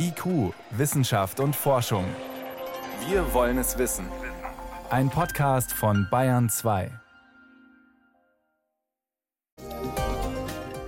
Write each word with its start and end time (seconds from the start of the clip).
IQ, 0.00 0.54
Wissenschaft 0.70 1.40
und 1.40 1.56
Forschung. 1.56 2.04
Wir 3.08 3.34
wollen 3.34 3.58
es 3.58 3.78
wissen. 3.78 4.06
Ein 4.90 5.10
Podcast 5.10 5.72
von 5.72 6.06
Bayern 6.08 6.48
2. 6.48 6.90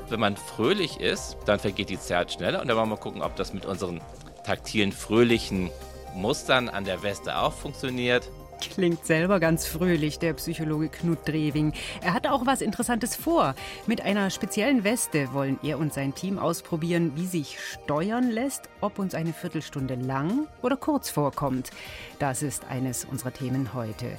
Wenn 0.08 0.20
man 0.20 0.36
fröhlich 0.36 1.00
ist, 1.00 1.36
dann 1.44 1.58
vergeht 1.58 1.90
die 1.90 1.98
Zeit 1.98 2.32
schneller 2.32 2.60
und 2.60 2.68
dann 2.68 2.76
wollen 2.76 2.88
wir 2.88 2.96
mal 2.96 3.02
gucken, 3.02 3.22
ob 3.22 3.34
das 3.34 3.52
mit 3.52 3.66
unseren 3.66 4.00
taktilen, 4.44 4.92
fröhlichen 4.92 5.70
Mustern 6.14 6.68
an 6.68 6.84
der 6.84 7.02
Weste 7.02 7.36
auch 7.36 7.52
funktioniert. 7.52 8.30
Klingt 8.60 9.06
selber 9.06 9.40
ganz 9.40 9.66
fröhlich, 9.66 10.18
der 10.18 10.34
Psychologe 10.34 10.88
Knut 10.88 11.26
Drewing. 11.26 11.72
Er 12.02 12.12
hat 12.12 12.26
auch 12.26 12.46
was 12.46 12.60
Interessantes 12.60 13.16
vor. 13.16 13.54
Mit 13.86 14.02
einer 14.02 14.30
speziellen 14.30 14.84
Weste 14.84 15.32
wollen 15.32 15.58
er 15.62 15.78
und 15.78 15.92
sein 15.94 16.14
Team 16.14 16.38
ausprobieren, 16.38 17.12
wie 17.16 17.26
sich 17.26 17.58
steuern 17.58 18.30
lässt, 18.30 18.68
ob 18.80 18.98
uns 18.98 19.14
eine 19.14 19.32
Viertelstunde 19.32 19.94
lang 19.94 20.46
oder 20.62 20.76
kurz 20.76 21.10
vorkommt. 21.10 21.70
Das 22.18 22.42
ist 22.42 22.64
eines 22.66 23.04
unserer 23.04 23.32
Themen 23.32 23.74
heute. 23.74 24.18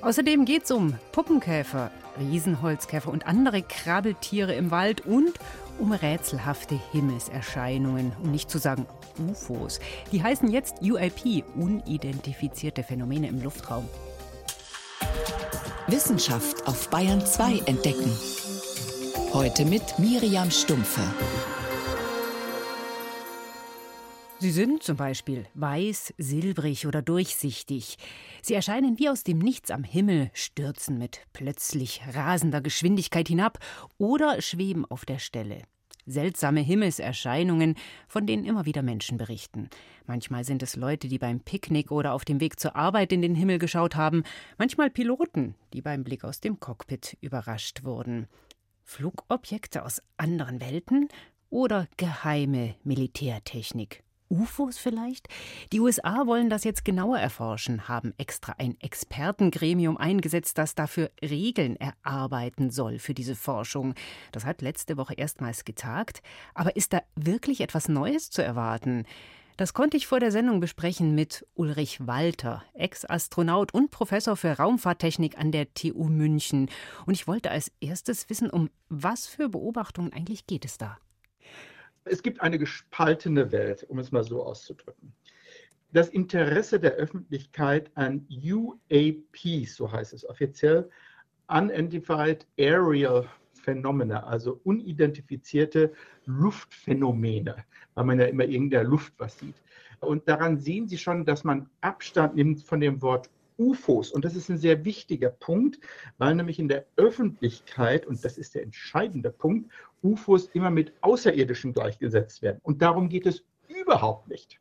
Außerdem 0.00 0.44
geht 0.44 0.64
es 0.64 0.70
um 0.70 0.94
Puppenkäfer, 1.10 1.90
Riesenholzkäfer 2.20 3.10
und 3.10 3.26
andere 3.26 3.62
Krabbeltiere 3.62 4.54
im 4.54 4.70
Wald 4.70 5.04
und 5.06 5.32
um 5.78 5.92
rätselhafte 5.92 6.78
Himmelserscheinungen, 6.92 8.12
um 8.22 8.30
nicht 8.30 8.50
zu 8.50 8.58
sagen 8.58 8.86
UFOs. 9.18 9.80
Die 10.12 10.22
heißen 10.22 10.50
jetzt 10.50 10.82
UAP, 10.82 11.44
unidentifizierte 11.56 12.82
Phänomene 12.82 13.28
im 13.28 13.42
Luftraum. 13.42 13.88
Wissenschaft 15.86 16.66
auf 16.66 16.90
Bayern 16.90 17.24
2 17.24 17.60
entdecken. 17.66 18.12
Heute 19.32 19.64
mit 19.64 19.98
Miriam 19.98 20.50
Stumpfe. 20.50 21.02
Sie 24.40 24.52
sind 24.52 24.84
zum 24.84 24.96
Beispiel 24.96 25.46
weiß, 25.54 26.14
silbrig 26.16 26.86
oder 26.86 27.02
durchsichtig. 27.02 27.96
Sie 28.40 28.54
erscheinen 28.54 28.98
wie 28.98 29.08
aus 29.08 29.24
dem 29.24 29.38
Nichts 29.38 29.72
am 29.72 29.82
Himmel, 29.82 30.30
stürzen 30.32 30.96
mit 30.96 31.22
plötzlich 31.32 32.02
rasender 32.14 32.60
Geschwindigkeit 32.60 33.26
hinab 33.26 33.58
oder 33.98 34.40
schweben 34.40 34.84
auf 34.84 35.04
der 35.04 35.18
Stelle. 35.18 35.62
Seltsame 36.10 36.60
Himmelserscheinungen, 36.60 37.76
von 38.08 38.26
denen 38.26 38.44
immer 38.44 38.64
wieder 38.64 38.82
Menschen 38.82 39.18
berichten. 39.18 39.68
Manchmal 40.06 40.44
sind 40.44 40.62
es 40.62 40.76
Leute, 40.76 41.08
die 41.08 41.18
beim 41.18 41.40
Picknick 41.40 41.90
oder 41.90 42.14
auf 42.14 42.24
dem 42.24 42.40
Weg 42.40 42.58
zur 42.58 42.76
Arbeit 42.76 43.12
in 43.12 43.22
den 43.22 43.34
Himmel 43.34 43.58
geschaut 43.58 43.94
haben, 43.94 44.24
manchmal 44.56 44.90
Piloten, 44.90 45.54
die 45.72 45.82
beim 45.82 46.04
Blick 46.04 46.24
aus 46.24 46.40
dem 46.40 46.60
Cockpit 46.60 47.16
überrascht 47.20 47.84
wurden. 47.84 48.26
Flugobjekte 48.84 49.84
aus 49.84 50.02
anderen 50.16 50.60
Welten 50.60 51.08
oder 51.50 51.86
geheime 51.96 52.74
Militärtechnik. 52.84 54.02
UFOs 54.30 54.78
vielleicht? 54.78 55.28
Die 55.72 55.80
USA 55.80 56.26
wollen 56.26 56.50
das 56.50 56.64
jetzt 56.64 56.84
genauer 56.84 57.18
erforschen, 57.18 57.88
haben 57.88 58.14
extra 58.18 58.54
ein 58.58 58.76
Expertengremium 58.80 59.96
eingesetzt, 59.96 60.58
das 60.58 60.74
dafür 60.74 61.10
Regeln 61.22 61.76
erarbeiten 61.76 62.70
soll 62.70 62.98
für 62.98 63.14
diese 63.14 63.36
Forschung. 63.36 63.94
Das 64.32 64.44
hat 64.44 64.62
letzte 64.62 64.96
Woche 64.96 65.14
erstmals 65.14 65.64
getagt. 65.64 66.22
Aber 66.54 66.76
ist 66.76 66.92
da 66.92 67.02
wirklich 67.16 67.60
etwas 67.60 67.88
Neues 67.88 68.30
zu 68.30 68.42
erwarten? 68.42 69.04
Das 69.58 69.72
konnte 69.74 69.96
ich 69.96 70.06
vor 70.06 70.20
der 70.20 70.30
Sendung 70.30 70.60
besprechen 70.60 71.16
mit 71.16 71.44
Ulrich 71.54 72.06
Walter, 72.06 72.62
Ex-Astronaut 72.74 73.74
und 73.74 73.90
Professor 73.90 74.36
für 74.36 74.52
Raumfahrttechnik 74.52 75.36
an 75.36 75.50
der 75.50 75.74
TU 75.74 76.04
München. 76.04 76.70
Und 77.06 77.14
ich 77.14 77.26
wollte 77.26 77.50
als 77.50 77.72
erstes 77.80 78.30
wissen, 78.30 78.50
um 78.50 78.70
was 78.88 79.26
für 79.26 79.48
Beobachtungen 79.48 80.12
eigentlich 80.12 80.46
geht 80.46 80.64
es 80.64 80.78
da? 80.78 80.98
Es 82.10 82.22
gibt 82.22 82.40
eine 82.40 82.58
gespaltene 82.58 83.52
Welt, 83.52 83.84
um 83.88 83.98
es 83.98 84.12
mal 84.12 84.24
so 84.24 84.42
auszudrücken. 84.42 85.12
Das 85.92 86.08
Interesse 86.08 86.78
der 86.78 86.92
Öffentlichkeit 86.92 87.90
an 87.94 88.26
UAPs, 88.28 89.74
so 89.74 89.90
heißt 89.90 90.12
es 90.12 90.28
offiziell, 90.28 90.90
Unidentified 91.48 92.46
Aerial 92.58 93.26
Phenomena, 93.54 94.24
also 94.24 94.60
unidentifizierte 94.64 95.92
Luftphänomene, 96.26 97.64
weil 97.94 98.04
man 98.04 98.20
ja 98.20 98.26
immer 98.26 98.44
in 98.44 98.70
der 98.70 98.84
Luft 98.84 99.14
was 99.18 99.38
sieht. 99.38 99.56
Und 100.00 100.28
daran 100.28 100.58
sehen 100.58 100.86
Sie 100.86 100.98
schon, 100.98 101.24
dass 101.24 101.42
man 101.42 101.68
Abstand 101.80 102.36
nimmt 102.36 102.62
von 102.62 102.80
dem 102.80 103.02
Wort 103.02 103.30
UFOs. 103.58 104.12
Und 104.12 104.24
das 104.24 104.34
ist 104.34 104.48
ein 104.48 104.58
sehr 104.58 104.84
wichtiger 104.84 105.30
Punkt, 105.30 105.80
weil 106.16 106.34
nämlich 106.34 106.58
in 106.58 106.68
der 106.68 106.86
Öffentlichkeit, 106.96 108.06
und 108.06 108.24
das 108.24 108.38
ist 108.38 108.54
der 108.54 108.62
entscheidende 108.62 109.30
Punkt, 109.30 109.70
UFOs 110.02 110.46
immer 110.54 110.70
mit 110.70 110.92
Außerirdischen 111.00 111.72
gleichgesetzt 111.74 112.42
werden. 112.42 112.60
Und 112.62 112.82
darum 112.82 113.08
geht 113.08 113.26
es 113.26 113.44
überhaupt 113.68 114.28
nicht. 114.28 114.58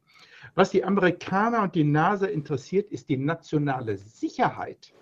Was 0.56 0.72
die 0.72 0.84
Amerikaner 0.84 1.62
und 1.62 1.76
die 1.76 1.84
NASA 1.84 2.26
interessiert, 2.26 2.92
ist 2.92 3.10
die 3.10 3.18
nationale 3.18 3.98
Sicherheit. 3.98 4.94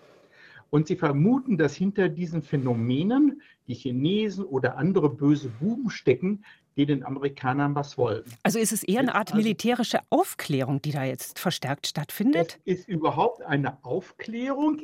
Und 0.75 0.87
sie 0.87 0.97
vermuten, 0.97 1.57
dass 1.57 1.73
hinter 1.73 2.09
diesen 2.09 2.41
Phänomenen 2.41 3.41
die 3.65 3.75
Chinesen 3.75 4.43
oder 4.43 4.75
andere 4.77 5.09
böse 5.09 5.47
Buben 5.47 5.89
stecken, 5.89 6.43
die 6.75 6.85
den 6.85 7.05
Amerikanern 7.05 7.75
was 7.75 7.97
wollen. 7.97 8.25
Also 8.43 8.59
ist 8.59 8.73
es 8.73 8.83
eher 8.83 8.99
eine 8.99 9.15
Art 9.15 9.31
also 9.31 9.41
militärische 9.41 9.99
Aufklärung, 10.09 10.81
die 10.81 10.91
da 10.91 11.05
jetzt 11.05 11.39
verstärkt 11.39 11.87
stattfindet? 11.87 12.59
Es 12.65 12.79
ist 12.79 12.89
überhaupt 12.89 13.41
eine 13.41 13.85
Aufklärung. 13.85 14.81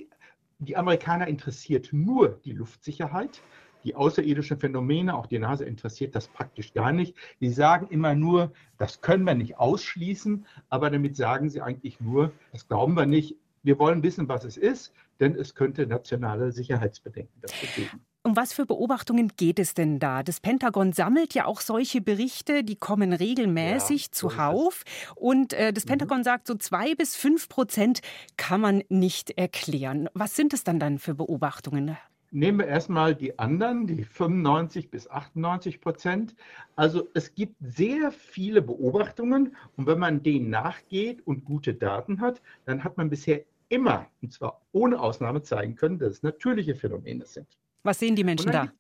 Die 0.60 0.78
Amerikaner 0.78 1.28
interessiert 1.28 1.90
nur 1.92 2.40
die 2.46 2.54
Luftsicherheit. 2.54 3.42
Die 3.84 3.94
außerirdischen 3.94 4.60
Phänomene, 4.60 5.14
auch 5.14 5.26
die 5.26 5.40
NASA 5.40 5.66
interessiert 5.66 6.16
das 6.16 6.30
praktisch 6.30 6.74
gar 6.74 6.94
nicht. 6.94 7.18
Sie 7.42 7.50
sagen 7.50 7.88
immer 7.90 8.16
nur, 8.16 8.54
das 8.78 9.02
können 9.02 9.26
wir 9.26 9.36
nicht 9.36 9.58
ausschließen, 9.58 10.46
aber 10.70 10.90
damit 10.90 11.18
sagen 11.18 11.50
sie 11.50 11.62
eigentlich 11.62 12.00
nur, 12.00 12.32
das 12.54 12.66
glauben 12.70 12.94
wir 12.94 13.08
nicht. 13.08 13.36
Wir 13.64 13.78
wollen 13.78 14.02
wissen, 14.04 14.28
was 14.28 14.44
es 14.44 14.58
ist, 14.58 14.94
denn 15.20 15.36
es 15.36 15.54
könnte 15.54 15.86
nationale 15.86 16.52
Sicherheitsbedenken 16.52 17.42
dazu 17.42 17.66
geben. 17.76 18.02
Um 18.24 18.36
was 18.36 18.54
für 18.54 18.68
Beobachtungen 18.68 19.32
geht 19.36 19.58
es 19.58 19.74
denn 19.74 19.98
da? 19.98 20.22
Das 20.22 20.40
Pentagon 20.40 20.94
sammelt 20.94 21.34
ja 21.34 21.46
auch 21.46 21.60
solche 21.60 22.02
Berichte, 22.02 22.64
die 22.64 22.76
kommen 22.76 23.14
regelmäßig 23.14 24.06
ja, 24.06 24.12
zuhauf. 24.12 24.84
Und 25.16 25.54
äh, 25.54 25.74
das 25.74 25.86
mhm. 25.86 25.90
Pentagon 25.90 26.20
mhm. 26.20 26.24
sagt, 26.24 26.46
so 26.46 26.54
zwei 26.54 26.94
bis 26.94 27.16
fünf 27.16 27.50
Prozent 27.50 28.02
kann 28.38 28.62
man 28.62 28.84
nicht 28.90 29.32
erklären. 29.32 30.08
Was 30.14 30.36
sind 30.36 30.54
es 30.54 30.64
dann 30.64 30.80
dann 30.80 31.00
für 31.00 31.16
Beobachtungen? 31.16 31.98
Nehmen 32.34 32.60
wir 32.60 32.68
erstmal 32.68 33.14
die 33.14 33.40
anderen, 33.40 33.88
die 33.88 34.06
95 34.06 34.90
bis 34.90 35.10
98 35.10 35.82
Prozent. 35.82 36.36
Also 36.78 37.10
es 37.14 37.36
gibt 37.36 37.56
sehr 37.60 38.12
viele 38.12 38.62
Beobachtungen 38.62 39.58
und 39.76 39.88
wenn 39.88 40.00
man 40.00 40.24
denen 40.24 40.50
nachgeht 40.50 41.28
und 41.28 41.44
gute 41.44 41.74
Daten 41.74 42.22
hat, 42.22 42.42
dann 42.66 42.84
hat 42.86 42.96
man 42.98 43.10
bisher 43.10 43.42
immer, 43.72 44.08
und 44.22 44.34
zwar 44.34 44.62
ohne 44.72 45.00
Ausnahme, 45.00 45.42
zeigen 45.42 45.76
können, 45.76 45.98
dass 45.98 46.14
es 46.14 46.24
natürliche 46.24 46.76
Phänomene 46.76 47.26
sind. 47.26 47.48
Was 47.84 47.98
sehen 47.98 48.16
die 48.16 48.24
Menschen 48.24 48.52
da? 48.52 48.72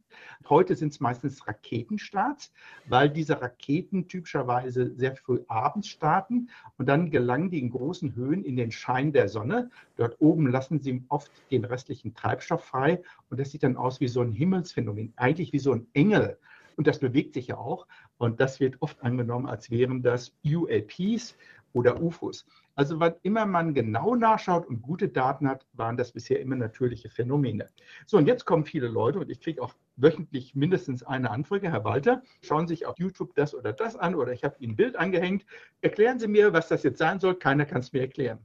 Heute 0.48 0.76
sind 0.76 0.92
es 0.92 1.00
meistens 1.00 1.48
Raketenstarts, 1.48 2.52
weil 2.88 3.10
diese 3.10 3.42
Raketen 3.42 4.08
typischerweise 4.08 4.94
sehr 4.96 5.16
früh 5.16 5.40
abends 5.48 5.88
starten 5.88 6.50
und 6.78 6.88
dann 6.88 7.10
gelangen 7.10 7.50
die 7.50 7.60
in 7.60 7.72
großen 7.72 8.16
Höhen 8.16 8.44
in 8.44 8.58
den 8.58 8.72
Schein 8.72 9.14
der 9.14 9.30
Sonne. 9.30 9.72
Dort 9.96 10.18
oben 10.20 10.48
lassen 10.48 10.80
sie 10.80 11.04
oft 11.08 11.32
den 11.50 11.66
restlichen 11.66 12.14
Treibstoff 12.14 12.64
frei 12.64 13.02
und 13.30 13.40
das 13.40 13.52
sieht 13.52 13.64
dann 13.64 13.78
aus 13.78 14.02
wie 14.02 14.08
so 14.08 14.22
ein 14.22 14.34
Himmelsphänomen, 14.34 15.14
eigentlich 15.16 15.54
wie 15.54 15.60
so 15.60 15.72
ein 15.72 15.88
Engel. 15.94 16.38
Und 16.76 16.88
das 16.88 17.00
bewegt 17.00 17.34
sich 17.34 17.48
ja 17.48 17.58
auch. 17.58 17.88
Und 18.18 18.40
das 18.40 18.60
wird 18.60 18.82
oft 18.82 19.02
angenommen, 19.04 19.48
als 19.48 19.70
wären 19.72 20.02
das 20.02 20.34
UAPs 20.46 21.36
oder 21.74 22.02
UFOs. 22.02 22.46
Also 22.76 23.00
wann 23.00 23.16
immer 23.24 23.46
man 23.46 23.74
genau 23.74 24.16
nachschaut 24.16 24.66
und 24.68 24.82
gute 24.82 25.10
Daten 25.10 25.48
hat, 25.48 25.66
waren 25.74 25.98
das 25.98 26.12
bisher 26.12 26.40
immer 26.40 26.56
natürliche 26.56 27.10
Phänomene. 27.10 27.68
So, 28.06 28.18
und 28.18 28.28
jetzt 28.28 28.46
kommen 28.46 28.66
viele 28.66 28.88
Leute 28.88 29.20
und 29.20 29.30
ich 29.30 29.42
kriege 29.42 29.62
auch 29.62 29.74
wöchentlich 29.96 30.56
mindestens 30.56 31.04
eine 31.04 31.30
Anfrage. 31.32 31.72
Herr 31.72 31.84
Walter, 31.84 32.22
schauen 32.42 32.68
Sie 32.68 32.76
sich 32.76 32.86
auf 32.86 32.98
YouTube 33.00 33.36
das 33.36 33.54
oder 33.54 33.74
das 33.74 33.96
an 33.96 34.16
oder 34.16 34.32
ich 34.32 34.44
habe 34.44 34.56
Ihnen 34.60 34.74
ein 34.74 34.76
Bild 34.78 34.96
angehängt. 34.96 35.46
Erklären 35.82 36.20
Sie 36.20 36.28
mir, 36.28 36.54
was 36.54 36.68
das 36.68 36.84
jetzt 36.84 37.00
sein 37.00 37.20
soll. 37.20 37.36
Keiner 37.36 37.66
kann 37.66 37.82
es 37.82 37.94
mir 37.94 38.02
erklären. 38.02 38.40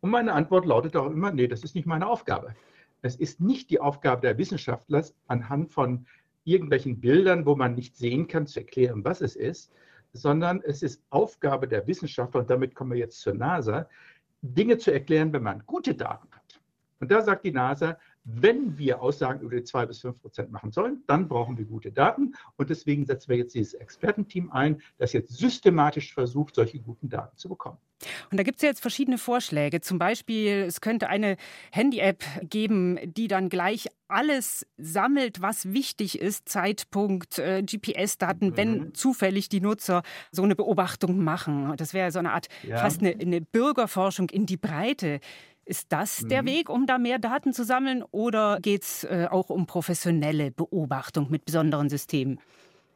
Und 0.00 0.10
meine 0.10 0.32
Antwort 0.32 0.66
lautet 0.66 0.96
auch 0.96 1.10
immer, 1.10 1.32
nee, 1.32 1.48
das 1.48 1.64
ist 1.64 1.74
nicht 1.74 1.86
meine 1.86 2.06
Aufgabe. 2.06 2.54
Es 3.02 3.16
ist 3.16 3.40
nicht 3.40 3.70
die 3.70 3.80
Aufgabe 3.80 4.22
der 4.22 4.38
Wissenschaftler, 4.38 5.04
anhand 5.26 5.72
von 5.72 6.06
irgendwelchen 6.44 7.00
Bildern, 7.00 7.44
wo 7.44 7.56
man 7.56 7.74
nicht 7.74 7.96
sehen 7.96 8.28
kann, 8.28 8.46
zu 8.46 8.60
erklären, 8.60 9.04
was 9.04 9.20
es 9.20 9.36
ist, 9.36 9.72
sondern 10.16 10.60
es 10.62 10.82
ist 10.82 11.02
Aufgabe 11.10 11.68
der 11.68 11.86
Wissenschaftler, 11.86 12.40
und 12.40 12.50
damit 12.50 12.74
kommen 12.74 12.92
wir 12.92 12.98
jetzt 12.98 13.20
zur 13.20 13.34
NASA, 13.34 13.88
Dinge 14.42 14.78
zu 14.78 14.92
erklären, 14.92 15.32
wenn 15.32 15.42
man 15.42 15.62
gute 15.66 15.94
Daten 15.94 16.28
hat. 16.32 16.60
Und 17.00 17.10
da 17.10 17.22
sagt 17.22 17.44
die 17.44 17.52
NASA, 17.52 17.98
wenn 18.26 18.76
wir 18.76 19.00
Aussagen 19.00 19.40
über 19.40 19.54
die 19.54 19.62
2 19.62 19.86
bis 19.86 20.00
5 20.00 20.20
Prozent 20.20 20.50
machen 20.50 20.72
sollen, 20.72 21.04
dann 21.06 21.28
brauchen 21.28 21.56
wir 21.56 21.64
gute 21.64 21.92
Daten. 21.92 22.34
Und 22.56 22.70
deswegen 22.70 23.06
setzen 23.06 23.28
wir 23.28 23.36
jetzt 23.36 23.54
dieses 23.54 23.74
Expertenteam 23.74 24.50
ein, 24.50 24.82
das 24.98 25.12
jetzt 25.12 25.36
systematisch 25.36 26.12
versucht, 26.12 26.56
solche 26.56 26.80
guten 26.80 27.08
Daten 27.08 27.36
zu 27.36 27.48
bekommen. 27.48 27.78
Und 28.30 28.38
da 28.38 28.42
gibt 28.42 28.56
es 28.56 28.62
jetzt 28.62 28.80
verschiedene 28.80 29.16
Vorschläge. 29.16 29.80
Zum 29.80 29.98
Beispiel, 29.98 30.64
es 30.66 30.80
könnte 30.80 31.08
eine 31.08 31.36
Handy-App 31.70 32.24
geben, 32.42 32.98
die 33.04 33.28
dann 33.28 33.48
gleich 33.48 33.86
alles 34.08 34.66
sammelt, 34.76 35.40
was 35.40 35.72
wichtig 35.72 36.20
ist, 36.20 36.48
Zeitpunkt, 36.48 37.38
äh, 37.38 37.62
GPS-Daten, 37.62 38.48
mhm. 38.48 38.56
wenn 38.56 38.94
zufällig 38.94 39.48
die 39.48 39.60
Nutzer 39.60 40.02
so 40.30 40.42
eine 40.42 40.54
Beobachtung 40.54 41.22
machen. 41.24 41.74
Das 41.76 41.94
wäre 41.94 42.10
so 42.10 42.18
eine 42.18 42.32
Art 42.32 42.48
ja. 42.62 42.78
fast 42.78 43.00
eine, 43.00 43.16
eine, 43.18 43.40
Bürgerforschung 43.40 44.28
in 44.30 44.46
die 44.46 44.56
Breite. 44.56 45.20
Ist 45.66 45.92
das 45.92 46.22
mhm. 46.22 46.28
der 46.28 46.44
Weg, 46.46 46.70
um 46.70 46.86
da 46.86 46.96
mehr 46.96 47.18
Daten 47.18 47.52
zu 47.52 47.64
sammeln 47.64 48.04
oder 48.12 48.60
geht 48.62 48.82
es 48.82 49.04
äh, 49.04 49.26
auch 49.28 49.50
um 49.50 49.66
professionelle 49.66 50.52
Beobachtung 50.52 51.28
mit 51.28 51.44
besonderen 51.44 51.88
Systemen? 51.88 52.38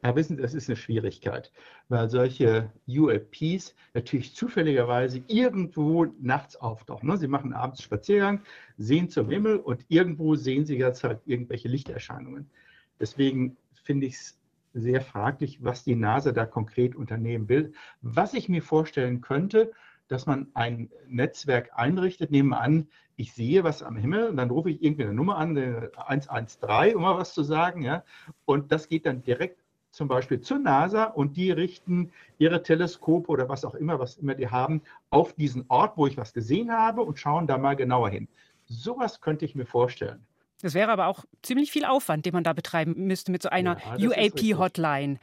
Ja, 0.03 0.15
wissen 0.17 0.37
Sie, 0.37 0.43
das 0.43 0.55
ist 0.55 0.69
eine 0.69 0.77
Schwierigkeit, 0.77 1.53
weil 1.89 2.09
solche 2.09 2.71
UAPs 2.89 3.75
natürlich 3.93 4.35
zufälligerweise 4.35 5.21
irgendwo 5.27 6.07
nachts 6.21 6.57
auftauchen. 6.57 7.09
Ne? 7.09 7.19
Sie 7.19 7.29
machen 7.29 7.53
abends 7.53 7.83
Spaziergang, 7.83 8.41
sehen 8.79 9.11
zum 9.11 9.29
Himmel 9.29 9.59
und 9.59 9.85
irgendwo 9.89 10.37
sehen 10.37 10.65
Sie 10.65 10.79
jetzt 10.79 11.05
halt 11.05 11.21
irgendwelche 11.27 11.69
Lichterscheinungen. 11.69 12.49
Deswegen 12.99 13.57
finde 13.83 14.07
ich 14.07 14.15
es 14.15 14.39
sehr 14.73 15.01
fraglich, 15.01 15.63
was 15.63 15.85
die 15.85 15.97
NASA 15.97 16.33
da 16.33 16.47
konkret 16.47 16.95
unternehmen 16.95 17.49
will. 17.49 17.73
Was 18.01 18.33
ich 18.33 18.49
mir 18.49 18.63
vorstellen 18.63 19.21
könnte, 19.21 19.73
dass 20.11 20.27
man 20.27 20.49
ein 20.55 20.91
Netzwerk 21.09 21.71
einrichtet, 21.75 22.31
nehmen 22.31 22.51
wir 22.51 22.61
an, 22.61 22.89
ich 23.17 23.33
sehe 23.33 23.65
was 23.65 23.83
am 23.83 23.97
Himmel 23.97 24.29
und 24.29 24.37
dann 24.37 24.51
rufe 24.51 24.71
ich 24.71 24.83
irgendwie 24.83 25.05
eine 25.05 25.15
Nummer 25.15 25.37
an, 25.37 25.57
113, 25.57 26.97
um 26.97 27.03
mal 27.03 27.17
was 27.17 27.33
zu 27.33 27.43
sagen, 27.43 27.83
ja, 27.83 28.03
und 28.45 28.73
das 28.73 28.89
geht 28.89 29.07
dann 29.07 29.23
direkt 29.23 29.61
zum 29.93 30.09
Beispiel 30.09 30.41
zur 30.41 30.59
NASA 30.59 31.05
und 31.05 31.37
die 31.37 31.51
richten 31.51 32.13
ihre 32.39 32.63
Teleskope 32.63 33.29
oder 33.29 33.49
was 33.49 33.65
auch 33.65 33.75
immer, 33.75 33.99
was 33.99 34.17
immer 34.17 34.35
die 34.35 34.49
haben, 34.49 34.83
auf 35.11 35.33
diesen 35.35 35.65
Ort, 35.69 35.97
wo 35.97 36.07
ich 36.07 36.17
was 36.17 36.33
gesehen 36.33 36.73
habe 36.73 37.03
und 37.03 37.19
schauen 37.19 37.47
da 37.47 37.59
mal 37.59 37.77
genauer 37.77 38.11
hin. 38.11 38.29
Sowas 38.67 39.21
könnte 39.21 39.45
ich 39.45 39.55
mir 39.55 39.67
vorstellen. 39.67 40.25
Das 40.63 40.75
wäre 40.75 40.91
aber 40.91 41.07
auch 41.07 41.25
ziemlich 41.43 41.73
viel 41.73 41.85
Aufwand, 41.85 42.27
den 42.27 42.35
man 42.35 42.45
da 42.45 42.53
betreiben 42.53 42.95
müsste 43.07 43.33
mit 43.33 43.43
so 43.43 43.49
einer 43.49 43.79
ja, 43.97 44.09
UAP-Hotline. 44.09 45.19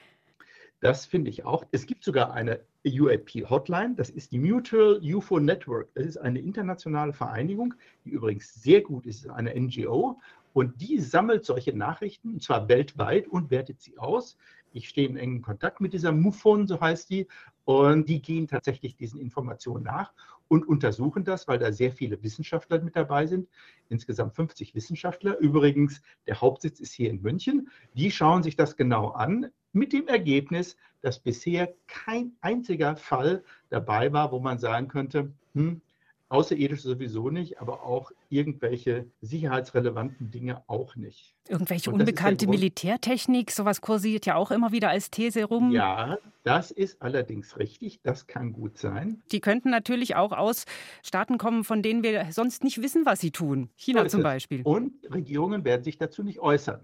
Das 0.80 1.06
finde 1.06 1.32
ich 1.32 1.44
auch. 1.44 1.66
Es 1.72 1.88
gibt 1.88 2.04
sogar 2.04 2.34
eine 2.34 2.60
UAP-Hotline, 2.86 3.96
das 3.96 4.10
ist 4.10 4.32
die 4.32 4.40
Mutual 4.40 5.02
UFO 5.04 5.40
Network. 5.40 5.90
Das 5.96 6.06
ist 6.06 6.18
eine 6.18 6.40
internationale 6.40 7.14
Vereinigung, 7.14 7.74
die 8.06 8.12
übrigens 8.12 8.54
sehr 8.62 8.82
gut 8.82 9.06
ist, 9.06 9.28
eine 9.30 9.60
NGO. 9.60 10.20
Und 10.54 10.82
die 10.82 11.00
sammelt 11.00 11.46
solche 11.46 11.76
Nachrichten, 11.76 12.34
und 12.34 12.44
zwar 12.44 12.68
weltweit, 12.68 13.28
und 13.28 13.50
wertet 13.50 13.82
sie 13.82 13.98
aus. 13.98 14.38
Ich 14.72 14.90
stehe 14.90 15.08
in 15.08 15.18
engem 15.18 15.42
Kontakt 15.42 15.82
mit 15.82 15.94
dieser 15.94 16.12
MUFON, 16.12 16.68
so 16.68 16.80
heißt 16.80 17.10
die, 17.10 17.28
und 17.66 18.08
die 18.08 18.22
gehen 18.22 18.48
tatsächlich 18.48 18.96
diesen 18.96 19.20
Informationen 19.20 19.84
nach 19.84 20.14
und 20.48 20.68
untersuchen 20.68 21.24
das, 21.24 21.48
weil 21.48 21.60
da 21.60 21.72
sehr 21.72 21.92
viele 21.92 22.22
Wissenschaftler 22.24 22.80
mit 22.82 22.96
dabei 22.96 23.28
sind. 23.28 23.50
Insgesamt 23.90 24.36
50 24.36 24.74
Wissenschaftler. 24.76 25.38
Übrigens, 25.40 26.02
der 26.26 26.40
Hauptsitz 26.40 26.80
ist 26.80 26.94
hier 26.94 27.10
in 27.10 27.22
München. 27.22 27.70
Die 27.94 28.12
schauen 28.12 28.44
sich 28.44 28.56
das 28.56 28.78
genau 28.78 29.10
an, 29.10 29.52
mit 29.78 29.94
dem 29.94 30.08
Ergebnis, 30.08 30.76
dass 31.02 31.20
bisher 31.20 31.74
kein 31.88 32.34
einziger 32.42 32.96
Fall 32.96 33.44
dabei 33.70 34.12
war, 34.12 34.32
wo 34.32 34.40
man 34.40 34.58
sagen 34.60 34.88
könnte, 34.88 35.32
hm, 35.54 35.82
Außerirdisch 36.30 36.82
sowieso 36.82 37.30
nicht, 37.30 37.62
aber 37.62 37.84
auch 37.84 38.12
irgendwelche 38.30 39.06
sicherheitsrelevanten 39.22 40.30
Dinge 40.30 40.62
auch 40.68 40.98
nicht. 40.98 41.34
Irgendwelche 41.48 41.90
unbekannte 41.90 42.48
Militärtechnik, 42.48 43.50
sowas 43.50 43.80
kursiert 43.80 44.26
ja 44.26 44.36
auch 44.36 44.52
immer 44.52 44.74
wieder 44.74 44.90
als 44.90 45.10
These 45.10 45.46
rum. 45.46 45.72
Ja, 45.72 46.18
das 46.44 46.72
ist 46.72 47.02
allerdings 47.02 47.58
richtig, 47.58 48.02
das 48.04 48.28
kann 48.28 48.52
gut 48.52 48.78
sein. 48.78 49.22
Die 49.32 49.40
könnten 49.40 49.70
natürlich 49.70 50.18
auch 50.18 50.34
aus 50.34 50.66
Staaten 51.02 51.38
kommen, 51.38 51.64
von 51.64 51.82
denen 51.82 52.04
wir 52.04 52.26
sonst 52.32 52.62
nicht 52.66 52.82
wissen, 52.82 53.06
was 53.06 53.22
sie 53.22 53.32
tun. 53.32 53.70
China 53.78 54.04
so 54.04 54.10
zum 54.10 54.24
Beispiel. 54.24 54.64
Und 54.64 54.92
Regierungen 55.10 55.64
werden 55.64 55.86
sich 55.86 55.98
dazu 55.98 56.24
nicht 56.24 56.40
äußern. 56.40 56.82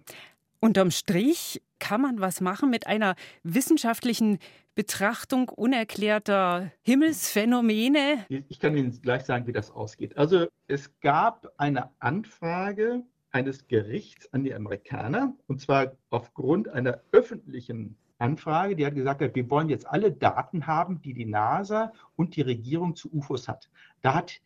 Unterm 0.63 0.91
Strich 0.91 1.61
kann 1.79 1.99
man 1.99 2.21
was 2.21 2.39
machen 2.39 2.69
mit 2.69 2.87
einer 2.87 3.15
wissenschaftlichen 3.43 4.39
Betrachtung 4.75 5.49
unerklärter 5.49 6.71
Himmelsphänomene? 6.83 8.25
Ich 8.47 8.61
kann 8.61 8.77
Ihnen 8.77 8.97
gleich 9.01 9.25
sagen, 9.25 9.45
wie 9.45 9.51
das 9.51 9.71
ausgeht. 9.71 10.17
Also 10.17 10.47
es 10.67 10.97
gab 11.01 11.51
eine 11.57 11.89
Anfrage 11.99 13.03
eines 13.33 13.67
Gerichts 13.67 14.31
an 14.31 14.45
die 14.45 14.55
Amerikaner, 14.55 15.35
und 15.47 15.59
zwar 15.59 15.97
aufgrund 16.09 16.69
einer 16.69 17.01
öffentlichen 17.11 17.97
Anfrage, 18.17 18.77
die 18.77 18.85
hat 18.85 18.95
gesagt, 18.95 19.35
wir 19.35 19.49
wollen 19.49 19.67
jetzt 19.67 19.85
alle 19.85 20.13
Daten 20.13 20.65
haben, 20.65 21.01
die 21.01 21.13
die 21.13 21.25
NASA 21.25 21.91
und 22.15 22.37
die 22.37 22.41
Regierung 22.41 22.95
zu 22.95 23.13
UFOs 23.13 23.49
hat. 23.49 23.69
Da 24.01 24.13
hat 24.13 24.39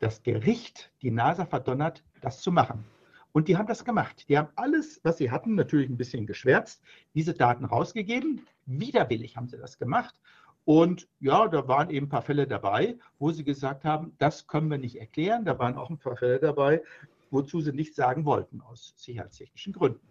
das 0.00 0.22
Gericht 0.22 0.90
die 1.02 1.10
NASA 1.10 1.44
verdonnert, 1.44 2.02
das 2.22 2.40
zu 2.40 2.52
machen. 2.52 2.86
Und 3.32 3.48
die 3.48 3.56
haben 3.56 3.66
das 3.66 3.84
gemacht. 3.84 4.28
Die 4.28 4.38
haben 4.38 4.48
alles, 4.56 5.00
was 5.04 5.18
sie 5.18 5.30
hatten, 5.30 5.54
natürlich 5.54 5.88
ein 5.88 5.96
bisschen 5.96 6.26
geschwärzt, 6.26 6.82
diese 7.14 7.34
Daten 7.34 7.64
rausgegeben. 7.64 8.46
Widerwillig 8.66 9.36
haben 9.36 9.48
sie 9.48 9.58
das 9.58 9.78
gemacht. 9.78 10.18
Und 10.64 11.08
ja, 11.20 11.48
da 11.48 11.66
waren 11.66 11.88
eben 11.90 12.06
ein 12.06 12.10
paar 12.10 12.22
Fälle 12.22 12.46
dabei, 12.46 12.98
wo 13.18 13.30
sie 13.30 13.44
gesagt 13.44 13.84
haben, 13.84 14.12
das 14.18 14.46
können 14.46 14.70
wir 14.70 14.78
nicht 14.78 15.00
erklären. 15.00 15.44
Da 15.44 15.58
waren 15.58 15.76
auch 15.76 15.88
ein 15.88 15.98
paar 15.98 16.16
Fälle 16.16 16.38
dabei, 16.38 16.82
wozu 17.30 17.60
sie 17.60 17.72
nichts 17.72 17.96
sagen 17.96 18.24
wollten, 18.24 18.60
aus 18.60 18.92
sicherheitstechnischen 18.96 19.72
Gründen. 19.72 20.06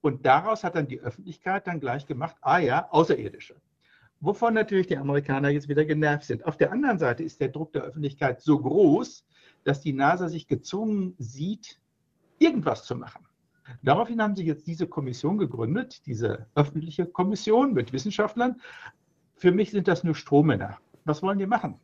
Und 0.00 0.24
daraus 0.24 0.64
hat 0.64 0.76
dann 0.76 0.88
die 0.88 1.00
Öffentlichkeit 1.00 1.66
dann 1.66 1.78
gleich 1.78 2.06
gemacht, 2.06 2.36
ah 2.40 2.58
ja, 2.58 2.88
Außerirdische. 2.90 3.56
Wovon 4.20 4.54
natürlich 4.54 4.86
die 4.86 4.96
Amerikaner 4.96 5.50
jetzt 5.50 5.68
wieder 5.68 5.84
genervt 5.84 6.24
sind. 6.24 6.44
Auf 6.44 6.56
der 6.56 6.72
anderen 6.72 6.98
Seite 6.98 7.22
ist 7.22 7.40
der 7.40 7.48
Druck 7.48 7.72
der 7.72 7.82
Öffentlichkeit 7.82 8.40
so 8.40 8.58
groß, 8.60 9.26
dass 9.64 9.80
die 9.80 9.92
NASA 9.92 10.28
sich 10.28 10.48
gezwungen 10.48 11.14
sieht, 11.18 11.81
irgendwas 12.42 12.84
zu 12.84 12.96
machen. 12.96 13.26
Daraufhin 13.82 14.20
haben 14.20 14.36
sie 14.36 14.44
jetzt 14.44 14.66
diese 14.66 14.86
Kommission 14.86 15.38
gegründet, 15.38 16.04
diese 16.06 16.46
öffentliche 16.54 17.06
Kommission 17.06 17.72
mit 17.72 17.92
Wissenschaftlern. 17.92 18.60
Für 19.36 19.52
mich 19.52 19.70
sind 19.70 19.88
das 19.88 20.04
nur 20.04 20.14
Strohmänner. 20.14 20.78
Was 21.04 21.22
wollen 21.22 21.38
die 21.38 21.46
machen? 21.46 21.78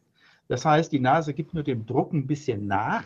Das 0.48 0.64
heißt, 0.64 0.92
die 0.92 1.00
Nase 1.00 1.34
gibt 1.34 1.54
nur 1.54 1.62
dem 1.62 1.86
Druck 1.86 2.12
ein 2.12 2.26
bisschen 2.26 2.66
nach, 2.66 3.04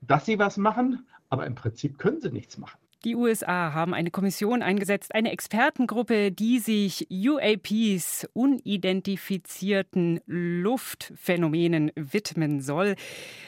dass 0.00 0.26
sie 0.26 0.38
was 0.38 0.56
machen, 0.56 1.06
aber 1.28 1.46
im 1.46 1.54
Prinzip 1.54 1.98
können 1.98 2.20
sie 2.20 2.30
nichts 2.30 2.58
machen. 2.58 2.78
Die 3.04 3.16
USA 3.16 3.72
haben 3.72 3.94
eine 3.94 4.10
Kommission 4.10 4.62
eingesetzt, 4.62 5.14
eine 5.14 5.32
Expertengruppe, 5.32 6.32
die 6.32 6.58
sich 6.58 7.08
UAPs, 7.10 8.28
unidentifizierten 8.34 10.20
Luftphänomenen 10.26 11.92
widmen 11.96 12.60
soll. 12.60 12.96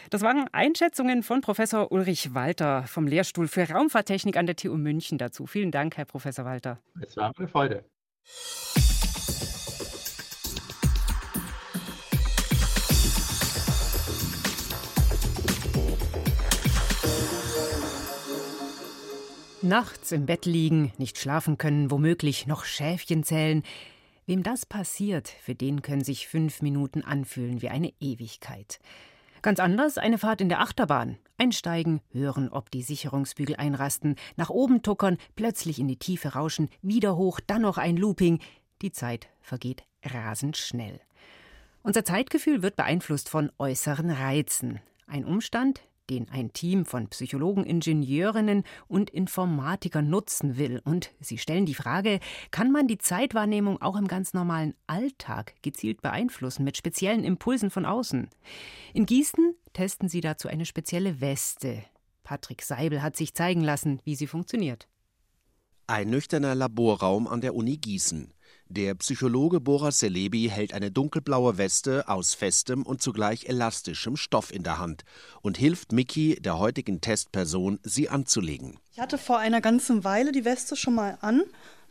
Das 0.09 0.23
waren 0.23 0.47
Einschätzungen 0.53 1.23
von 1.23 1.43
Professor 1.43 1.93
Ulrich 1.93 2.33
Walter 2.35 2.85
vom 2.87 3.07
Lehrstuhl 3.07 3.47
für 3.47 3.69
Raumfahrttechnik 3.69 4.39
an 4.39 4.47
der 4.47 4.57
TU 4.57 4.77
München 4.79 5.19
dazu. 5.19 5.47
Vielen 5.47 5.71
Dank, 5.71 5.99
Herr 5.99 6.07
Professor 6.07 6.47
Walter. 6.47 6.79
Es 7.01 7.15
war 7.19 7.31
eine 7.37 7.49
Freude. 7.49 7.85
Nachts 19.65 20.11
im 20.11 20.27
Bett 20.27 20.45
liegen, 20.45 20.93
nicht 20.99 21.19
schlafen 21.19 21.57
können, 21.57 21.93
womöglich 21.93 22.49
noch 22.49 22.65
Schäfchen 22.65 23.23
zählen. 23.23 23.63
Wem 24.27 24.43
das 24.43 24.67
passiert, 24.67 25.29
für 25.29 25.55
den 25.55 25.83
können 25.83 26.03
sich 26.03 26.27
fünf 26.27 26.63
Minuten 26.63 27.03
anfühlen 27.03 27.63
wie 27.63 27.69
eine 27.69 27.93
Ewigkeit. 28.01 28.81
Ganz 29.41 29.61
anders 29.61 29.99
eine 29.99 30.19
Fahrt 30.19 30.41
in 30.41 30.49
der 30.49 30.61
Achterbahn. 30.61 31.17
Einsteigen, 31.39 32.01
hören, 32.11 32.49
ob 32.49 32.73
die 32.73 32.83
Sicherungsbügel 32.83 33.55
einrasten, 33.55 34.17
nach 34.35 34.51
oben 34.51 34.83
tuckern, 34.83 35.17
plötzlich 35.37 35.79
in 35.79 35.87
die 35.87 35.99
Tiefe 35.99 36.31
rauschen, 36.31 36.69
wieder 36.81 37.17
hoch, 37.17 37.39
dann 37.47 37.63
noch 37.63 37.79
ein 37.79 37.97
Looping. 37.97 38.41
Die 38.83 38.91
Zeit 38.91 39.29
vergeht 39.41 39.85
rasend 40.05 40.57
schnell. 40.57 41.01
Unser 41.85 42.05
Zeitgefühl 42.05 42.63
wird 42.63 42.75
beeinflusst 42.75 43.29
von 43.29 43.53
äußeren 43.59 44.11
Reizen. 44.11 44.81
Ein 45.07 45.25
Umstand, 45.25 45.83
den 46.11 46.29
ein 46.31 46.53
Team 46.53 46.85
von 46.85 47.09
Psychologen, 47.09 47.65
Ingenieurinnen 47.65 48.65
und 48.89 49.11
Informatikern 49.11 50.09
nutzen 50.09 50.57
will. 50.57 50.81
Und 50.85 51.11
sie 51.21 51.39
stellen 51.39 51.67
die 51.67 51.75
Frage, 51.75 52.21
kann 52.51 52.73
man 52.73 52.89
die 52.89 52.99
Zeitwahrnehmung 52.99 53.81
auch 53.81 53.97
im 53.97 54.09
ganz 54.09 54.35
normalen 54.35 54.75
Alltag 54.87 55.55
gezielt 55.63 56.03
beeinflussen 56.03 56.65
mit 56.65 56.77
speziellen 56.77 57.25
Impulsen 57.25 57.71
von 57.71 57.87
außen? 57.87 58.29
In 58.95 59.07
Gießen 59.07 59.55
testen 59.73 60.09
sie 60.09 60.21
dazu 60.21 60.49
eine 60.49 60.67
spezielle 60.67 61.21
Weste. 61.21 61.85
Patrick 62.25 62.63
Seibel 62.63 63.03
hat 63.03 63.17
sich 63.17 63.35
zeigen 63.35 63.63
lassen, 63.63 64.01
wie 64.05 64.15
sie 64.15 64.27
funktioniert. 64.27 64.89
Ein 65.87 66.11
nüchterner 66.11 66.55
Laborraum 66.55 67.27
an 67.27 67.41
der 67.41 67.55
Uni 67.55 67.77
Gießen. 67.77 68.33
Der 68.75 68.95
Psychologe 68.95 69.61
Boras 69.61 69.99
Celebi 69.99 70.49
hält 70.51 70.73
eine 70.73 70.91
dunkelblaue 70.91 71.59
Weste 71.59 72.09
aus 72.09 72.33
festem 72.33 72.87
und 72.87 73.03
zugleich 73.03 73.45
elastischem 73.45 74.17
Stoff 74.17 74.51
in 74.51 74.63
der 74.63 74.79
Hand 74.79 75.05
und 75.43 75.59
hilft 75.59 75.93
Miki, 75.93 76.37
der 76.41 76.59
heutigen 76.59 77.03
Testperson, 77.03 77.81
sie 77.83 78.09
anzulegen. 78.09 78.79
Ich 78.91 78.99
hatte 78.99 79.19
vor 79.19 79.39
einer 79.39 79.61
ganzen 79.61 80.05
Weile 80.05 80.33
die 80.33 80.47
Weste 80.47 80.75
schon 80.75 80.95
mal 80.95 81.19
an. 81.21 81.43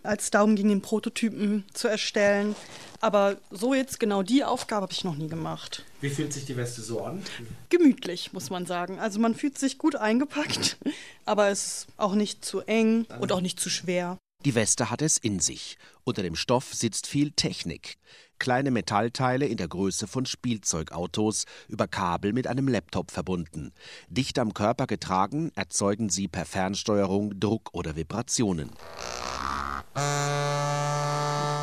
als 0.02 0.24
es 0.24 0.32
darum 0.32 0.56
ging, 0.56 0.70
den 0.70 0.82
Prototypen 0.82 1.66
zu 1.72 1.88
erstellen. 1.88 2.56
Aber 3.00 3.38
so 3.52 3.76
jetzt 3.76 4.00
genau 4.00 4.24
die 4.24 4.44
Aufgabe 4.44 4.82
habe 4.82 4.94
ich 4.94 5.04
noch 5.04 5.16
nie 5.16 5.28
gemacht. 5.28 5.86
Wie 6.00 6.10
fühlt 6.10 6.34
sich 6.34 6.46
die 6.46 6.58
Weste 6.58 6.82
so 6.82 7.04
an? 7.04 7.22
Gemütlich, 7.70 8.34
muss 8.34 8.50
man 8.50 8.66
sagen. 8.66 8.98
Also 8.98 9.20
man 9.20 9.36
fühlt 9.36 9.60
sich 9.60 9.78
gut 9.78 9.96
eingepackt, 9.96 10.78
aber 11.26 11.50
es 11.50 11.64
ist 11.64 11.88
auch 11.98 12.16
nicht 12.16 12.44
zu 12.44 12.62
eng 12.62 13.06
und 13.20 13.32
auch 13.32 13.42
nicht 13.42 13.60
zu 13.60 13.70
schwer. 13.70 14.18
Die 14.44 14.56
Weste 14.56 14.90
hat 14.90 15.04
es 15.04 15.18
in 15.18 15.40
sich. 15.40 15.78
Unter 16.04 16.24
dem 16.24 16.36
Stoff 16.36 16.74
sitzt 16.74 17.06
viel 17.06 17.32
Technik. 17.32 17.98
Kleine 18.40 18.72
Metallteile 18.72 19.46
in 19.46 19.58
der 19.58 19.68
Größe 19.68 20.08
von 20.08 20.26
Spielzeugautos, 20.26 21.46
über 21.68 21.88
Kabel 21.88 22.34
mit 22.34 22.48
einem 22.48 22.68
Laptop 22.68 23.12
verbunden. 23.12 23.72
Dicht 24.10 24.40
am 24.40 24.56
Körper 24.56 24.88
getragen, 24.88 25.52
erzeugen 25.54 26.10
sie 26.10 26.28
per 26.28 26.46
Fernsteuerung 26.46 27.40
Druck 27.40 27.70
oder 27.74 27.96
Vibrationen. 27.96 28.72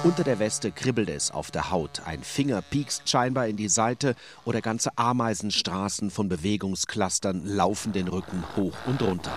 Unter 0.05 0.23
der 0.23 0.39
Weste 0.39 0.71
kribbelt 0.71 1.11
es 1.11 1.33
auf 1.33 1.51
der 1.51 1.73
Haut, 1.73 2.03
ein 2.07 2.23
Finger 2.23 2.63
piekst 2.63 3.09
scheinbar 3.09 3.49
in 3.49 3.57
die 3.57 3.69
Seite 3.69 4.15
oder 4.45 4.61
ganze 4.61 4.97
Ameisenstraßen 4.97 6.13
von 6.13 6.29
Bewegungsklustern 6.29 7.45
laufen 7.45 7.93
den 7.93 8.07
Rücken 8.07 8.45
hoch 8.57 8.77
und 8.87 9.03
runter. 9.03 9.33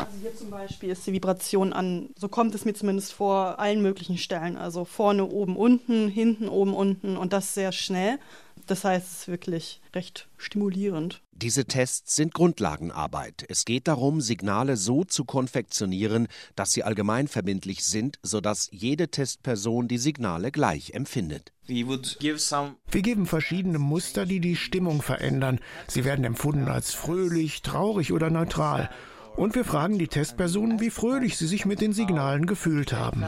Also 0.00 0.18
hier 0.22 0.34
zum 0.34 0.48
Beispiel 0.48 0.88
ist 0.88 1.06
die 1.06 1.12
Vibration 1.12 1.74
an, 1.74 2.08
so 2.16 2.28
kommt 2.28 2.54
es 2.54 2.64
mir 2.64 2.72
zumindest 2.72 3.12
vor, 3.12 3.58
allen 3.58 3.82
möglichen 3.82 4.16
Stellen. 4.16 4.56
Also 4.56 4.86
vorne, 4.86 5.26
oben, 5.26 5.54
unten, 5.54 6.08
hinten, 6.08 6.48
oben, 6.48 6.72
unten 6.72 7.18
und 7.18 7.34
das 7.34 7.52
sehr 7.52 7.70
schnell. 7.70 8.18
Das 8.66 8.84
heißt, 8.84 9.06
es 9.06 9.18
ist 9.20 9.28
wirklich 9.28 9.80
recht 9.94 10.28
stimulierend. 10.36 11.20
Diese 11.32 11.64
Tests 11.64 12.16
sind 12.16 12.32
Grundlagenarbeit. 12.32 13.44
Es 13.48 13.64
geht 13.64 13.88
darum, 13.88 14.20
Signale 14.20 14.76
so 14.76 15.04
zu 15.04 15.24
konfektionieren, 15.24 16.28
dass 16.56 16.72
sie 16.72 16.84
allgemeinverbindlich 16.84 17.84
sind, 17.84 18.18
sodass 18.22 18.68
jede 18.72 19.08
Testperson 19.08 19.88
die 19.88 19.98
Signale 19.98 20.52
gleich 20.52 20.92
empfindet. 20.92 21.52
Wir 21.66 23.02
geben 23.02 23.26
verschiedene 23.26 23.78
Muster, 23.78 24.26
die 24.26 24.40
die 24.40 24.56
Stimmung 24.56 25.02
verändern. 25.02 25.60
Sie 25.88 26.04
werden 26.04 26.24
empfunden 26.24 26.68
als 26.68 26.94
fröhlich, 26.94 27.62
traurig 27.62 28.12
oder 28.12 28.30
neutral. 28.30 28.90
Und 29.36 29.56
wir 29.56 29.64
fragen 29.64 29.98
die 29.98 30.08
Testpersonen, 30.08 30.80
wie 30.80 30.90
fröhlich 30.90 31.36
sie 31.36 31.48
sich 31.48 31.66
mit 31.66 31.80
den 31.80 31.92
Signalen 31.92 32.46
gefühlt 32.46 32.92
haben. 32.92 33.24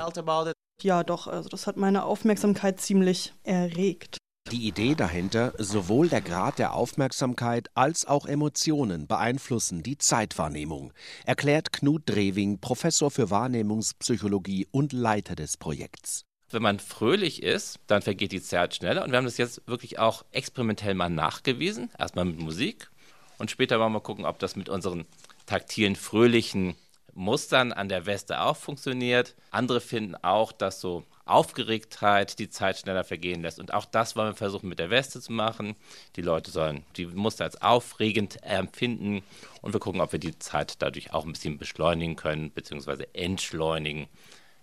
Ja, 0.82 1.02
doch, 1.02 1.26
also 1.26 1.48
das 1.48 1.66
hat 1.66 1.76
meine 1.76 2.04
Aufmerksamkeit 2.04 2.80
ziemlich 2.80 3.32
erregt. 3.42 4.18
Die 4.52 4.68
Idee 4.68 4.94
dahinter, 4.94 5.54
sowohl 5.58 6.08
der 6.08 6.20
Grad 6.20 6.60
der 6.60 6.74
Aufmerksamkeit 6.74 7.68
als 7.74 8.06
auch 8.06 8.26
Emotionen 8.26 9.08
beeinflussen 9.08 9.82
die 9.82 9.98
Zeitwahrnehmung, 9.98 10.92
erklärt 11.24 11.72
Knut 11.72 12.08
Drewing, 12.08 12.60
Professor 12.60 13.10
für 13.10 13.30
Wahrnehmungspsychologie 13.30 14.68
und 14.70 14.92
Leiter 14.92 15.34
des 15.34 15.56
Projekts. 15.56 16.24
Wenn 16.48 16.62
man 16.62 16.78
fröhlich 16.78 17.42
ist, 17.42 17.80
dann 17.88 18.02
vergeht 18.02 18.30
die 18.30 18.40
Zeit 18.40 18.76
schneller. 18.76 19.02
Und 19.02 19.10
wir 19.10 19.18
haben 19.18 19.24
das 19.24 19.36
jetzt 19.36 19.66
wirklich 19.66 19.98
auch 19.98 20.24
experimentell 20.30 20.94
mal 20.94 21.10
nachgewiesen. 21.10 21.90
Erstmal 21.98 22.26
mit 22.26 22.38
Musik 22.38 22.88
und 23.38 23.50
später 23.50 23.80
wollen 23.80 23.92
wir 23.92 24.00
gucken, 24.00 24.24
ob 24.24 24.38
das 24.38 24.54
mit 24.54 24.68
unseren 24.68 25.06
taktilen, 25.46 25.96
fröhlichen 25.96 26.76
Mustern 27.16 27.72
an 27.72 27.88
der 27.88 28.06
Weste 28.06 28.40
auch 28.40 28.56
funktioniert. 28.56 29.34
Andere 29.50 29.80
finden 29.80 30.14
auch, 30.16 30.52
dass 30.52 30.80
so 30.80 31.04
Aufgeregtheit 31.24 32.38
die 32.38 32.50
Zeit 32.50 32.78
schneller 32.78 33.04
vergehen 33.04 33.42
lässt. 33.42 33.58
Und 33.58 33.74
auch 33.74 33.84
das 33.84 34.14
wollen 34.14 34.28
wir 34.28 34.36
versuchen 34.36 34.68
mit 34.68 34.78
der 34.78 34.90
Weste 34.90 35.20
zu 35.20 35.32
machen. 35.32 35.74
Die 36.14 36.22
Leute 36.22 36.50
sollen 36.50 36.84
die 36.96 37.06
Muster 37.06 37.44
als 37.44 37.60
aufregend 37.60 38.42
empfinden 38.44 39.22
und 39.62 39.72
wir 39.72 39.80
gucken, 39.80 40.00
ob 40.00 40.12
wir 40.12 40.20
die 40.20 40.38
Zeit 40.38 40.80
dadurch 40.82 41.12
auch 41.12 41.24
ein 41.24 41.32
bisschen 41.32 41.58
beschleunigen 41.58 42.16
können, 42.16 42.52
beziehungsweise 42.52 43.12
entschleunigen, 43.14 44.06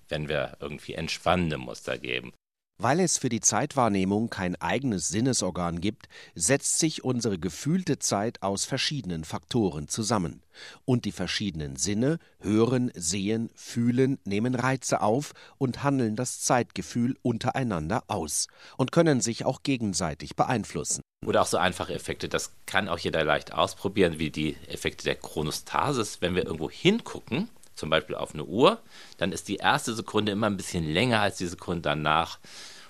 wenn 0.08 0.30
wir 0.30 0.56
irgendwie 0.60 0.94
entspannende 0.94 1.58
Muster 1.58 1.98
geben. 1.98 2.32
Weil 2.80 3.00
es 3.00 3.20
für 3.20 3.30
die 3.30 3.40
Zeitwahrnehmung 3.40 4.30
kein 4.30 4.56
eigenes 4.56 5.08
Sinnesorgan 5.08 5.80
gibt, 5.80 6.08
setzt 6.34 6.80
sich 6.80 7.04
unsere 7.04 7.38
gefühlte 7.38 8.00
Zeit 8.00 8.42
aus 8.42 8.66
verschiedenen 8.66 9.26
Faktoren 9.26 9.88
zusammen. 9.88 10.42
Und 10.84 11.06
die 11.06 11.12
verschiedenen 11.12 11.76
Sinne 11.76 12.18
hören, 12.40 12.92
sehen, 12.96 13.52
fühlen, 13.54 14.18
nehmen 14.26 14.56
Reize 14.56 15.02
auf 15.02 15.34
und 15.60 15.84
handeln 15.84 16.16
das 16.16 16.42
Zeitgefühl 16.42 17.16
untereinander 17.22 18.04
aus 18.08 18.48
und 18.76 18.92
können 18.92 19.22
sich 19.22 19.46
auch 19.46 19.62
gegenseitig 19.62 20.36
beeinflussen. 20.36 21.04
Oder 21.26 21.44
auch 21.44 21.48
so 21.48 21.58
einfache 21.58 21.94
Effekte, 21.94 22.28
das 22.28 22.52
kann 22.66 22.90
auch 22.90 23.00
jeder 23.00 23.24
leicht 23.24 23.54
ausprobieren, 23.54 24.18
wie 24.18 24.32
die 24.32 24.58
Effekte 24.68 25.04
der 25.06 25.16
Chronostasis. 25.16 26.22
Wenn 26.22 26.36
wir 26.36 26.46
irgendwo 26.46 26.70
hingucken, 26.70 27.50
zum 27.76 27.90
Beispiel 27.90 28.16
auf 28.16 28.34
eine 28.34 28.46
Uhr, 28.46 28.82
dann 29.18 29.32
ist 29.32 29.48
die 29.48 29.58
erste 29.58 29.94
Sekunde 29.94 30.32
immer 30.32 30.48
ein 30.48 30.58
bisschen 30.58 30.92
länger 30.92 31.22
als 31.22 31.38
die 31.38 31.48
Sekunde 31.48 31.82
danach. 31.82 32.40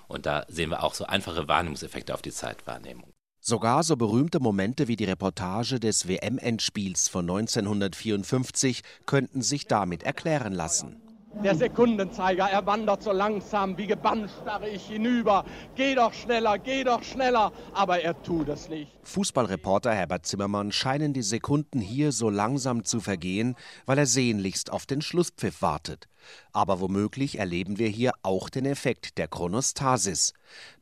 Und 0.07 0.25
da 0.25 0.45
sehen 0.47 0.69
wir 0.69 0.83
auch 0.83 0.93
so 0.93 1.05
einfache 1.05 1.47
Wahrnehmungseffekte 1.47 2.13
auf 2.13 2.21
die 2.21 2.31
Zeitwahrnehmung. 2.31 3.13
Sogar 3.39 3.83
so 3.83 3.97
berühmte 3.97 4.39
Momente 4.39 4.87
wie 4.87 4.95
die 4.95 5.03
Reportage 5.03 5.79
des 5.79 6.07
WM-Endspiels 6.07 7.09
von 7.09 7.29
1954 7.29 8.83
könnten 9.05 9.41
sich 9.41 9.67
damit 9.67 10.03
erklären 10.03 10.53
lassen. 10.53 11.01
Der 11.41 11.55
Sekundenzeiger, 11.55 12.45
er 12.45 12.65
wandert 12.65 13.01
so 13.01 13.11
langsam, 13.11 13.77
wie 13.77 13.87
gebannt 13.87 14.29
starre 14.41 14.69
ich 14.69 14.85
hinüber. 14.85 15.43
Geh 15.75 15.95
doch 15.95 16.13
schneller, 16.13 16.59
geh 16.59 16.83
doch 16.83 17.03
schneller, 17.03 17.51
aber 17.73 18.01
er 18.01 18.21
tut 18.21 18.49
es 18.49 18.69
nicht. 18.69 18.91
Fußballreporter 19.03 19.91
Herbert 19.91 20.25
Zimmermann 20.25 20.71
scheinen 20.71 21.11
die 21.11 21.23
Sekunden 21.23 21.81
hier 21.81 22.11
so 22.11 22.29
langsam 22.29 22.85
zu 22.85 23.01
vergehen, 23.01 23.55
weil 23.85 23.97
er 23.97 24.05
sehnlichst 24.05 24.71
auf 24.71 24.85
den 24.85 25.01
Schlusspfiff 25.01 25.61
wartet. 25.61 26.07
Aber 26.53 26.79
womöglich 26.79 27.39
erleben 27.39 27.77
wir 27.79 27.89
hier 27.89 28.13
auch 28.21 28.49
den 28.49 28.65
Effekt 28.65 29.17
der 29.17 29.27
Chronostasis. 29.27 30.33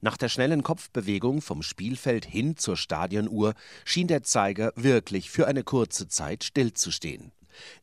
Nach 0.01 0.17
der 0.17 0.29
schnellen 0.29 0.63
Kopfbewegung 0.63 1.41
vom 1.41 1.63
Spielfeld 1.63 2.25
hin 2.25 2.57
zur 2.57 2.77
Stadionuhr 2.77 3.53
schien 3.85 4.07
der 4.07 4.23
Zeiger 4.23 4.73
wirklich 4.75 5.31
für 5.31 5.47
eine 5.47 5.63
kurze 5.63 6.07
Zeit 6.07 6.43
stillzustehen. 6.43 7.31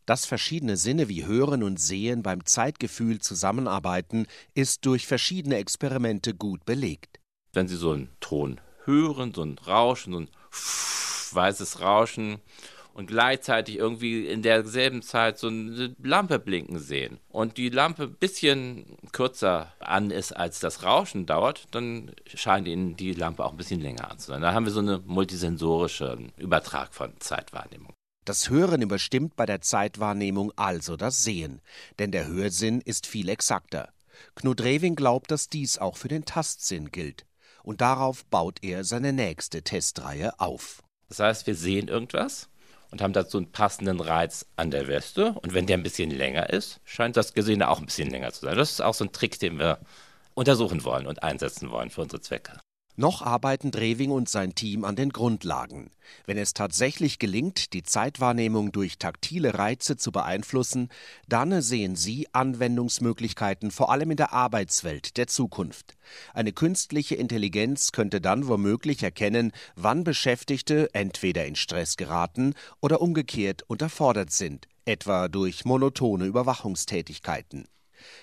Dass 0.06 0.26
verschiedene 0.26 0.76
Sinne 0.76 1.08
wie 1.08 1.26
Hören 1.26 1.62
und 1.62 1.80
Sehen 1.80 2.22
beim 2.22 2.44
Zeitgefühl 2.44 3.20
zusammenarbeiten, 3.20 4.26
ist 4.54 4.86
durch 4.86 5.06
verschiedene 5.06 5.56
Experimente 5.56 6.34
gut 6.34 6.64
belegt. 6.64 7.20
Wenn 7.52 7.68
Sie 7.68 7.76
so 7.76 7.92
einen 7.92 8.10
Ton 8.20 8.60
hören, 8.84 9.32
so 9.34 9.42
ein 9.42 9.58
Rauschen, 9.58 10.12
so 10.12 10.20
ein 10.20 10.28
weißes 11.32 11.80
Rauschen 11.80 12.38
und 12.98 13.06
gleichzeitig 13.06 13.76
irgendwie 13.76 14.26
in 14.26 14.42
derselben 14.42 15.02
Zeit 15.02 15.38
so 15.38 15.46
eine 15.46 15.94
Lampe 16.02 16.40
blinken 16.40 16.80
sehen 16.80 17.20
und 17.28 17.56
die 17.56 17.68
Lampe 17.68 18.02
ein 18.02 18.14
bisschen 18.14 18.96
kürzer 19.12 19.72
an 19.78 20.10
ist, 20.10 20.32
als 20.32 20.58
das 20.58 20.82
Rauschen 20.82 21.24
dauert, 21.24 21.66
dann 21.70 22.10
scheint 22.26 22.66
Ihnen 22.66 22.96
die 22.96 23.12
Lampe 23.12 23.44
auch 23.44 23.52
ein 23.52 23.56
bisschen 23.56 23.80
länger 23.80 24.10
an 24.10 24.18
zu 24.18 24.32
sein. 24.32 24.42
Da 24.42 24.52
haben 24.52 24.66
wir 24.66 24.72
so 24.72 24.80
eine 24.80 25.00
multisensorische 25.06 26.18
Übertrag 26.38 26.92
von 26.92 27.12
Zeitwahrnehmung. 27.20 27.92
Das 28.28 28.50
Hören 28.50 28.82
überstimmt 28.82 29.36
bei 29.36 29.46
der 29.46 29.62
Zeitwahrnehmung 29.62 30.52
also 30.54 30.98
das 30.98 31.24
Sehen, 31.24 31.62
denn 31.98 32.12
der 32.12 32.26
Hörsinn 32.26 32.82
ist 32.82 33.06
viel 33.06 33.30
exakter. 33.30 33.88
Knut 34.34 34.60
Rewing 34.60 34.96
glaubt, 34.96 35.30
dass 35.30 35.48
dies 35.48 35.78
auch 35.78 35.96
für 35.96 36.08
den 36.08 36.26
Tastsinn 36.26 36.90
gilt. 36.90 37.24
Und 37.62 37.80
darauf 37.80 38.26
baut 38.26 38.58
er 38.60 38.84
seine 38.84 39.14
nächste 39.14 39.62
Testreihe 39.62 40.38
auf. 40.38 40.82
Das 41.08 41.20
heißt, 41.20 41.46
wir 41.46 41.54
sehen 41.54 41.88
irgendwas 41.88 42.50
und 42.90 43.00
haben 43.00 43.14
dazu 43.14 43.38
einen 43.38 43.50
passenden 43.50 43.98
Reiz 43.98 44.44
an 44.56 44.70
der 44.70 44.88
Weste. 44.88 45.32
Und 45.32 45.54
wenn 45.54 45.64
der 45.64 45.78
ein 45.78 45.82
bisschen 45.82 46.10
länger 46.10 46.50
ist, 46.50 46.82
scheint 46.84 47.16
das 47.16 47.32
Gesehene 47.32 47.70
auch 47.70 47.78
ein 47.78 47.86
bisschen 47.86 48.10
länger 48.10 48.30
zu 48.34 48.44
sein. 48.44 48.58
Das 48.58 48.72
ist 48.72 48.82
auch 48.82 48.92
so 48.92 49.06
ein 49.06 49.12
Trick, 49.12 49.38
den 49.38 49.58
wir 49.58 49.78
untersuchen 50.34 50.84
wollen 50.84 51.06
und 51.06 51.22
einsetzen 51.22 51.70
wollen 51.70 51.88
für 51.88 52.02
unsere 52.02 52.20
Zwecke. 52.20 52.60
Noch 53.00 53.22
arbeiten 53.22 53.70
Drewing 53.70 54.10
und 54.10 54.28
sein 54.28 54.56
Team 54.56 54.84
an 54.84 54.96
den 54.96 55.10
Grundlagen. 55.10 55.92
Wenn 56.26 56.36
es 56.36 56.52
tatsächlich 56.52 57.20
gelingt, 57.20 57.72
die 57.72 57.84
Zeitwahrnehmung 57.84 58.72
durch 58.72 58.98
taktile 58.98 59.54
Reize 59.54 59.96
zu 59.96 60.10
beeinflussen, 60.10 60.88
dann 61.28 61.62
sehen 61.62 61.94
sie 61.94 62.26
Anwendungsmöglichkeiten 62.32 63.70
vor 63.70 63.92
allem 63.92 64.10
in 64.10 64.16
der 64.16 64.32
Arbeitswelt 64.32 65.16
der 65.16 65.28
Zukunft. 65.28 65.96
Eine 66.34 66.52
künstliche 66.52 67.14
Intelligenz 67.14 67.92
könnte 67.92 68.20
dann 68.20 68.48
womöglich 68.48 69.00
erkennen, 69.04 69.52
wann 69.76 70.02
Beschäftigte 70.02 70.92
entweder 70.92 71.46
in 71.46 71.54
Stress 71.54 71.96
geraten 71.96 72.54
oder 72.80 73.00
umgekehrt 73.00 73.62
unterfordert 73.62 74.32
sind, 74.32 74.66
etwa 74.86 75.28
durch 75.28 75.64
monotone 75.64 76.24
Überwachungstätigkeiten. 76.24 77.68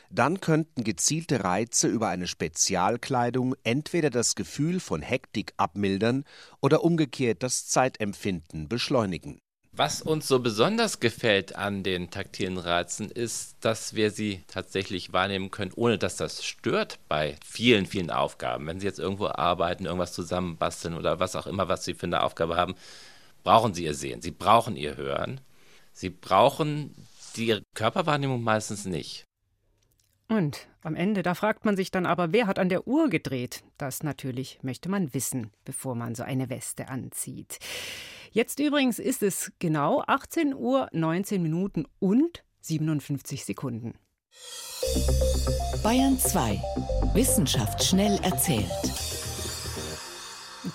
Dann 0.09 0.39
könnten 0.41 0.83
gezielte 0.83 1.43
Reize 1.43 1.87
über 1.87 2.09
eine 2.09 2.27
Spezialkleidung 2.27 3.55
entweder 3.63 4.09
das 4.09 4.35
Gefühl 4.35 4.79
von 4.79 5.01
Hektik 5.01 5.53
abmildern 5.57 6.25
oder 6.61 6.83
umgekehrt 6.83 7.43
das 7.43 7.67
Zeitempfinden 7.67 8.67
beschleunigen. 8.69 9.39
Was 9.77 10.01
uns 10.01 10.25
so 10.25 10.39
besonders 10.39 11.01
gefällt 11.01 11.57
an 11.57 11.83
den 11.83 12.09
taktilen 12.09 12.57
Reizen 12.57 13.11
ist, 13.11 13.57
dass 13.59 13.93
wir 13.93 14.09
sie 14.09 14.41
tatsächlich 14.47 15.11
wahrnehmen 15.11 15.51
können, 15.51 15.73
ohne 15.75 15.97
dass 15.97 16.15
das 16.15 16.45
stört 16.45 16.97
bei 17.09 17.35
vielen, 17.43 17.85
vielen 17.85 18.09
Aufgaben. 18.09 18.67
Wenn 18.67 18.79
Sie 18.79 18.85
jetzt 18.85 18.99
irgendwo 18.99 19.27
arbeiten, 19.27 19.83
irgendwas 19.83 20.13
zusammenbasteln 20.13 20.93
oder 20.93 21.19
was 21.19 21.35
auch 21.35 21.45
immer, 21.45 21.67
was 21.67 21.83
Sie 21.83 21.93
für 21.93 22.05
eine 22.05 22.23
Aufgabe 22.23 22.55
haben, 22.55 22.75
brauchen 23.43 23.73
Sie 23.73 23.83
Ihr 23.83 23.95
Sehen, 23.95 24.21
Sie 24.21 24.31
brauchen 24.31 24.77
Ihr 24.77 24.95
Hören. 24.95 25.41
Sie 25.91 26.09
brauchen 26.09 26.95
die 27.35 27.61
Körperwahrnehmung 27.73 28.41
meistens 28.41 28.85
nicht. 28.85 29.25
Und 30.35 30.67
am 30.81 30.95
Ende, 30.95 31.23
da 31.23 31.33
fragt 31.33 31.63
man 31.63 31.77
sich 31.77 31.91
dann 31.91 32.05
aber, 32.05 32.33
wer 32.33 32.45
hat 32.45 32.59
an 32.59 32.67
der 32.67 32.89
Uhr 32.89 33.09
gedreht? 33.09 33.63
Das 33.77 34.03
natürlich 34.03 34.59
möchte 34.63 34.89
man 34.89 35.13
wissen, 35.13 35.51
bevor 35.63 35.95
man 35.95 36.13
so 36.13 36.23
eine 36.23 36.49
Weste 36.49 36.89
anzieht. 36.89 37.57
Jetzt 38.31 38.59
übrigens 38.59 38.99
ist 38.99 39.23
es 39.23 39.53
genau 39.59 40.03
18 40.05 40.53
Uhr 40.53 40.89
19 40.91 41.41
Minuten 41.41 41.85
und 41.99 42.43
57 42.59 43.45
Sekunden. 43.45 43.93
Bayern 45.81 46.19
2. 46.19 46.61
Wissenschaft 47.13 47.81
schnell 47.81 48.19
erzählt. 48.21 49.14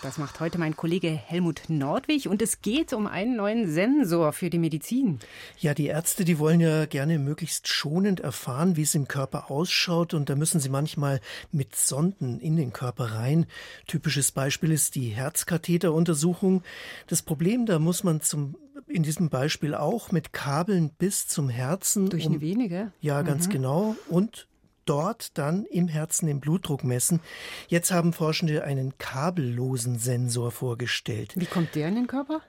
Das 0.03 0.19
macht 0.19 0.39
heute 0.41 0.59
mein 0.59 0.77
Kollege 0.77 1.09
Helmut 1.09 1.63
Nordwig 1.69 2.29
und 2.29 2.41
es 2.43 2.63
geht 2.63 2.93
um 2.93 3.07
einen 3.07 3.37
neuen 3.37 3.71
Sensor 3.71 4.33
für 4.33 4.49
die 4.49 4.59
Medizin. 4.59 5.19
Ja, 5.59 5.75
die 5.75 5.87
Ärzte, 5.87 6.25
die 6.25 6.39
wollen 6.39 6.61
ja 6.61 6.87
gerne 6.87 7.19
möglichst 7.19 7.69
schonend 7.69 8.21
erfahren, 8.21 8.77
wie 8.77 8.83
es 8.83 8.95
im 8.95 9.09
Körper 9.09 9.51
ausschaut 9.51 10.15
und 10.15 10.31
da 10.31 10.37
müssen 10.37 10.61
sie 10.61 10.69
manchmal 10.69 11.21
mit 11.51 11.75
Sonden 11.75 12.39
in 12.39 12.57
den 12.57 12.73
Körper 12.73 13.13
rein. 13.13 13.47
Typisches 13.87 14.31
Beispiel 14.33 14.71
ist 14.71 14.95
die 14.95 15.09
Herzkatheteruntersuchung. 15.09 16.63
Das 17.09 17.23
Problem, 17.23 17.67
da 17.67 17.79
muss 17.79 18.05
man 18.05 18.21
zum 18.21 18.57
in 18.87 19.03
diesem 19.03 19.29
Beispiel 19.29 19.75
auch 19.75 20.11
mit 20.11 20.33
Kabeln 20.33 20.91
bis 20.99 21.29
zum 21.29 21.49
Herzen. 21.49 22.09
Durch 22.11 22.27
eine 22.27 22.37
um, 22.37 22.41
Vene, 22.41 22.93
Ja, 23.01 23.23
ganz 23.23 23.47
mhm. 23.47 23.53
genau. 23.53 23.97
Und 24.09 24.49
dort 24.91 25.39
dann 25.39 25.67
im 25.67 25.87
Herzen 25.87 26.27
den 26.27 26.41
Blutdruck 26.41 26.83
messen. 26.83 27.21
Jetzt 27.69 27.93
haben 27.93 28.13
Forschende 28.13 28.65
einen 28.65 28.99
kabellosen 28.99 30.01
Sensor 30.01 30.51
vorgestellt. 30.51 31.33
Wie 31.37 31.47
kommt 31.47 31.77
der 31.77 31.87
in 31.89 31.95
den 31.95 32.07
Körper? 32.09 32.41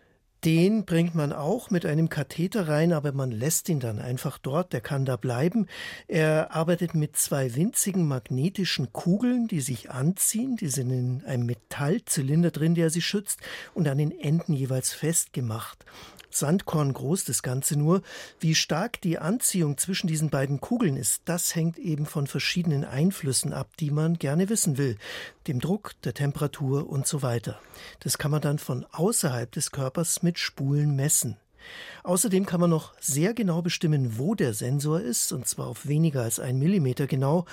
Den 0.44 0.86
bringt 0.86 1.14
man 1.14 1.34
auch 1.34 1.70
mit 1.70 1.86
einem 1.86 2.10
Katheter 2.10 2.68
rein, 2.68 2.94
aber 2.94 3.12
man 3.12 3.30
lässt 3.30 3.70
ihn 3.70 3.80
dann 3.80 4.00
einfach 4.00 4.40
dort, 4.40 4.74
der 4.74 4.82
kann 4.82 5.06
da 5.06 5.18
bleiben. 5.18 5.68
Er 6.08 6.52
arbeitet 6.52 6.96
mit 6.96 7.16
zwei 7.16 7.54
winzigen 7.54 8.08
magnetischen 8.08 8.92
Kugeln, 8.92 9.48
die 9.48 9.62
sich 9.62 9.92
anziehen, 9.92 10.56
die 10.56 10.70
sind 10.70 10.90
in 10.90 11.24
einem 11.28 11.46
Metallzylinder 11.46 12.50
drin, 12.50 12.74
der 12.74 12.90
sie 12.90 13.04
schützt 13.04 13.40
und 13.76 13.88
an 13.88 14.00
den 14.00 14.10
Enden 14.10 14.54
jeweils 14.54 14.94
festgemacht. 14.94 15.86
Sandkorn 16.36 16.94
groß 16.94 17.26
das 17.26 17.44
Ganze 17.44 17.78
nur. 17.78 18.02
Wie 18.40 18.56
stark 18.56 19.02
die 19.02 19.20
Anziehung 19.20 19.78
zwischen 19.78 20.08
diesen 20.08 20.30
beiden 20.30 20.62
Kugeln 20.62 20.98
ist, 20.98 21.22
das 21.26 21.56
hängt 21.56 21.78
eben 21.78 22.06
von 22.06 22.28
verschiedenen 22.28 22.86
Einflüssen 22.86 23.54
ab, 23.54 23.70
die 23.80 23.92
man 23.92 24.18
gerne 24.18 24.50
wissen 24.50 24.78
will. 24.78 24.98
Dem 25.48 25.60
Druck, 25.60 25.94
der 26.04 26.14
Temperatur 26.14 26.90
und 26.90 27.08
so 27.08 27.22
weiter. 27.22 27.60
Das 28.00 28.18
kann 28.18 28.32
man 28.32 28.42
dann 28.42 28.60
von 28.60 28.86
außerhalb 28.92 29.52
des 29.52 29.72
Körpers 29.72 30.24
mit 30.24 30.40
Spulen 30.40 30.96
messen. 30.96 31.38
Außerdem 32.04 32.46
kann 32.46 32.60
man 32.60 32.70
noch 32.70 32.94
sehr 33.00 33.34
genau 33.34 33.62
bestimmen, 33.62 34.18
wo 34.18 34.36
der 34.36 34.54
Sensor 34.54 35.02
ist, 35.02 35.32
und 35.32 35.48
zwar 35.48 35.68
auf 35.68 35.88
weniger 35.88 36.24
als 36.24 36.40
ein 36.40 36.58
Millimeter 36.58 37.08
genau. 37.08 37.46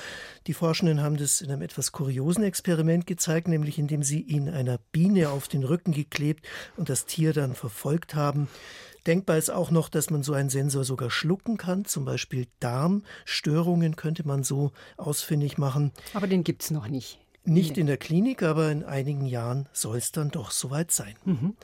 Die 0.47 0.55
Forschenden 0.55 1.03
haben 1.03 1.17
das 1.17 1.41
in 1.41 1.51
einem 1.51 1.63
etwas 1.63 1.93
kuriosen 1.93 2.45
Experiment 2.45 3.07
gezeigt, 3.07 3.49
nämlich 3.49 3.79
indem 3.79 4.03
sie 4.03 4.21
ihn 4.21 4.49
einer 4.49 4.79
Biene 4.93 5.31
auf 5.31 5.49
den 5.49 5.65
Rücken 5.65 5.93
geklebt 5.93 6.47
und 6.77 6.89
das 6.89 7.07
Tier 7.07 7.33
dann 7.33 7.55
verfolgt 7.55 8.15
haben. 8.15 8.49
Denkbar 9.07 9.39
ist 9.39 9.51
auch 9.51 9.71
noch, 9.71 9.89
dass 9.89 10.11
man 10.11 10.23
so 10.23 10.35
einen 10.35 10.51
Sensor 10.51 10.85
sogar 10.85 11.11
schlucken 11.11 11.57
kann. 11.57 11.85
Zum 11.85 12.05
Beispiel 12.05 12.47
Darmstörungen 12.61 13.97
könnte 13.97 14.27
man 14.27 14.43
so 14.43 14.73
ausfindig 14.97 15.57
machen. 15.57 15.93
Aber 16.15 16.27
den 16.27 16.45
gibt 16.45 16.63
es 16.63 16.71
noch 16.71 16.89
nicht. 16.89 17.19
Nicht 17.45 17.79
in 17.79 17.87
der 17.87 17.97
Klinik, 17.97 18.43
aber 18.43 18.71
in 18.71 18.85
einigen 18.85 19.25
Jahren 19.25 19.69
soll 19.73 19.97
es 19.97 20.13
dann 20.13 20.31
doch 20.31 20.51
soweit 20.51 20.91
sein. 20.91 21.15
Mhm. 21.25 21.57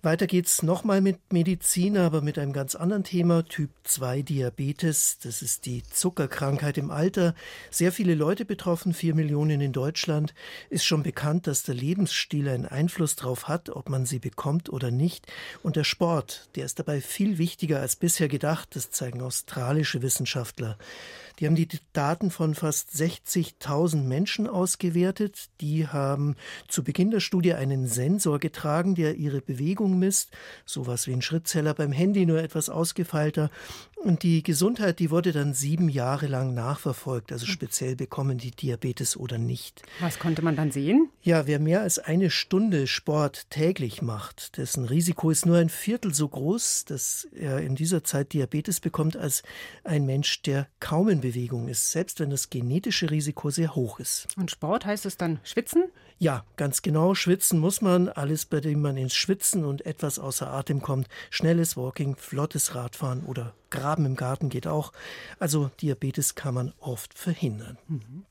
Weiter 0.00 0.28
geht's 0.28 0.62
nochmal 0.62 1.00
mit 1.00 1.32
Medizin, 1.32 1.98
aber 1.98 2.22
mit 2.22 2.38
einem 2.38 2.52
ganz 2.52 2.76
anderen 2.76 3.02
Thema, 3.02 3.44
Typ 3.44 3.70
2 3.82 4.22
Diabetes. 4.22 5.18
Das 5.20 5.42
ist 5.42 5.66
die 5.66 5.82
Zuckerkrankheit 5.82 6.78
im 6.78 6.92
Alter. 6.92 7.34
Sehr 7.72 7.90
viele 7.90 8.14
Leute 8.14 8.44
betroffen, 8.44 8.94
vier 8.94 9.16
Millionen 9.16 9.60
in 9.60 9.72
Deutschland. 9.72 10.34
Ist 10.70 10.84
schon 10.84 11.02
bekannt, 11.02 11.48
dass 11.48 11.64
der 11.64 11.74
Lebensstil 11.74 12.48
einen 12.48 12.66
Einfluss 12.66 13.16
darauf 13.16 13.48
hat, 13.48 13.70
ob 13.70 13.88
man 13.88 14.06
sie 14.06 14.20
bekommt 14.20 14.70
oder 14.70 14.92
nicht. 14.92 15.26
Und 15.64 15.74
der 15.74 15.82
Sport, 15.82 16.48
der 16.54 16.66
ist 16.66 16.78
dabei 16.78 17.00
viel 17.00 17.38
wichtiger 17.38 17.80
als 17.80 17.96
bisher 17.96 18.28
gedacht. 18.28 18.76
Das 18.76 18.92
zeigen 18.92 19.20
australische 19.20 20.00
Wissenschaftler. 20.00 20.78
Die 21.38 21.46
haben 21.46 21.54
die 21.54 21.68
Daten 21.92 22.30
von 22.30 22.54
fast 22.54 22.90
60.000 22.90 24.02
Menschen 24.02 24.48
ausgewertet. 24.48 25.50
Die 25.60 25.86
haben 25.86 26.34
zu 26.66 26.82
Beginn 26.82 27.10
der 27.12 27.20
Studie 27.20 27.54
einen 27.54 27.86
Sensor 27.86 28.40
getragen, 28.40 28.96
der 28.96 29.16
ihre 29.16 29.40
Bewegung 29.40 29.87
misst. 29.96 30.30
Sowas 30.64 31.06
wie 31.06 31.12
ein 31.12 31.22
Schrittzeller 31.22 31.74
beim 31.74 31.92
Handy, 31.92 32.26
nur 32.26 32.42
etwas 32.42 32.68
ausgefeilter. 32.68 33.50
Und 33.96 34.22
die 34.22 34.42
Gesundheit, 34.42 35.00
die 35.00 35.10
wurde 35.10 35.32
dann 35.32 35.54
sieben 35.54 35.88
Jahre 35.88 36.28
lang 36.28 36.54
nachverfolgt, 36.54 37.32
also 37.32 37.46
speziell 37.46 37.96
bekommen 37.96 38.38
die 38.38 38.52
Diabetes 38.52 39.16
oder 39.16 39.38
nicht. 39.38 39.82
Was 39.98 40.20
konnte 40.20 40.40
man 40.42 40.54
dann 40.54 40.70
sehen? 40.70 41.08
Ja, 41.22 41.46
wer 41.46 41.58
mehr 41.58 41.82
als 41.82 41.98
eine 41.98 42.30
Stunde 42.30 42.86
Sport 42.86 43.50
täglich 43.50 44.00
macht, 44.00 44.56
dessen 44.56 44.84
Risiko 44.84 45.30
ist 45.30 45.46
nur 45.46 45.58
ein 45.58 45.68
Viertel 45.68 46.14
so 46.14 46.28
groß, 46.28 46.84
dass 46.84 47.26
er 47.34 47.60
in 47.60 47.74
dieser 47.74 48.04
Zeit 48.04 48.32
Diabetes 48.32 48.78
bekommt, 48.78 49.16
als 49.16 49.42
ein 49.82 50.06
Mensch, 50.06 50.42
der 50.42 50.68
kaum 50.78 51.08
in 51.08 51.20
Bewegung 51.20 51.68
ist, 51.68 51.90
selbst 51.90 52.20
wenn 52.20 52.30
das 52.30 52.50
genetische 52.50 53.10
Risiko 53.10 53.50
sehr 53.50 53.74
hoch 53.74 53.98
ist. 53.98 54.28
Und 54.36 54.50
Sport 54.50 54.86
heißt 54.86 55.06
es 55.06 55.16
dann 55.16 55.40
schwitzen? 55.42 55.84
Ja, 56.20 56.44
ganz 56.56 56.82
genau. 56.82 57.14
Schwitzen 57.14 57.60
muss 57.60 57.80
man. 57.80 58.08
Alles, 58.08 58.44
bei 58.44 58.60
dem 58.60 58.82
man 58.82 58.96
ins 58.96 59.14
Schwitzen 59.14 59.64
und 59.64 59.77
etwas 59.86 60.18
außer 60.18 60.48
Atem 60.50 60.82
kommt. 60.82 61.08
Schnelles 61.30 61.76
Walking, 61.76 62.16
flottes 62.16 62.74
Radfahren 62.74 63.24
oder 63.24 63.54
Graben 63.70 64.06
im 64.06 64.16
Garten 64.16 64.48
geht 64.48 64.66
auch. 64.66 64.92
Also 65.38 65.70
Diabetes 65.80 66.34
kann 66.34 66.54
man 66.54 66.72
oft 66.80 67.14
verhindern. 67.14 67.78
Mhm. 67.88 68.24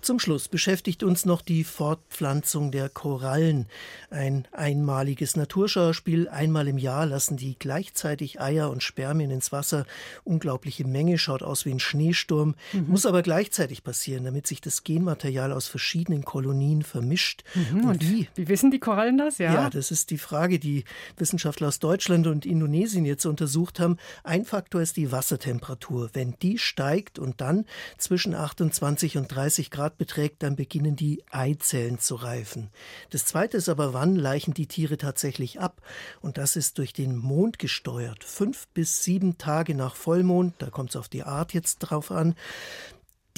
Zum 0.00 0.18
Schluss 0.18 0.48
beschäftigt 0.48 1.02
uns 1.02 1.24
noch 1.24 1.42
die 1.42 1.64
Fortpflanzung 1.64 2.70
der 2.70 2.88
Korallen. 2.88 3.66
Ein 4.10 4.46
einmaliges 4.52 5.36
Naturschauspiel. 5.36 6.28
Einmal 6.28 6.68
im 6.68 6.78
Jahr 6.78 7.06
lassen 7.06 7.36
die 7.36 7.56
gleichzeitig 7.58 8.40
Eier 8.40 8.70
und 8.70 8.82
Spermien 8.82 9.30
ins 9.30 9.52
Wasser. 9.52 9.86
Unglaubliche 10.24 10.86
Menge, 10.86 11.18
schaut 11.18 11.42
aus 11.42 11.64
wie 11.64 11.70
ein 11.70 11.80
Schneesturm. 11.80 12.54
Mhm. 12.72 12.86
Muss 12.88 13.06
aber 13.06 13.22
gleichzeitig 13.22 13.82
passieren, 13.82 14.24
damit 14.24 14.46
sich 14.46 14.60
das 14.60 14.84
Genmaterial 14.84 15.52
aus 15.52 15.68
verschiedenen 15.68 16.24
Kolonien 16.24 16.82
vermischt. 16.82 17.42
Mhm. 17.54 17.80
Und, 17.80 17.88
und 17.88 18.08
wie? 18.08 18.28
Wie 18.34 18.48
wissen 18.48 18.70
die 18.70 18.78
Korallen 18.78 19.18
das? 19.18 19.38
Ja? 19.38 19.52
ja, 19.52 19.70
das 19.70 19.90
ist 19.90 20.10
die 20.10 20.18
Frage, 20.18 20.58
die 20.58 20.84
Wissenschaftler 21.16 21.68
aus 21.68 21.80
Deutschland 21.80 22.26
und 22.26 22.46
Indonesien 22.46 23.04
jetzt 23.04 23.26
untersucht 23.26 23.80
haben. 23.80 23.96
Ein 24.22 24.44
Faktor 24.44 24.80
ist 24.80 24.96
die 24.96 25.10
Wassertemperatur. 25.10 26.10
Wenn 26.12 26.34
die 26.40 26.58
steigt 26.58 27.18
und 27.18 27.40
dann 27.40 27.64
zwischen 27.98 28.34
28 28.34 29.16
und 29.16 29.28
30 29.28 29.57
30 29.58 29.70
Grad 29.72 29.98
beträgt, 29.98 30.42
dann 30.44 30.54
beginnen 30.54 30.94
die 30.94 31.24
Eizellen 31.30 31.98
zu 31.98 32.14
reifen. 32.14 32.70
Das 33.10 33.24
zweite 33.24 33.56
ist 33.56 33.68
aber, 33.68 33.92
wann 33.92 34.14
leichen 34.14 34.54
die 34.54 34.66
Tiere 34.66 34.98
tatsächlich 34.98 35.58
ab? 35.58 35.82
Und 36.20 36.38
das 36.38 36.54
ist 36.54 36.78
durch 36.78 36.92
den 36.92 37.16
Mond 37.16 37.58
gesteuert. 37.58 38.22
Fünf 38.22 38.68
bis 38.68 39.02
sieben 39.02 39.36
Tage 39.36 39.74
nach 39.74 39.96
Vollmond, 39.96 40.54
da 40.58 40.70
kommt 40.70 40.90
es 40.90 40.96
auf 40.96 41.08
die 41.08 41.24
Art 41.24 41.54
jetzt 41.54 41.78
drauf 41.78 42.12
an, 42.12 42.36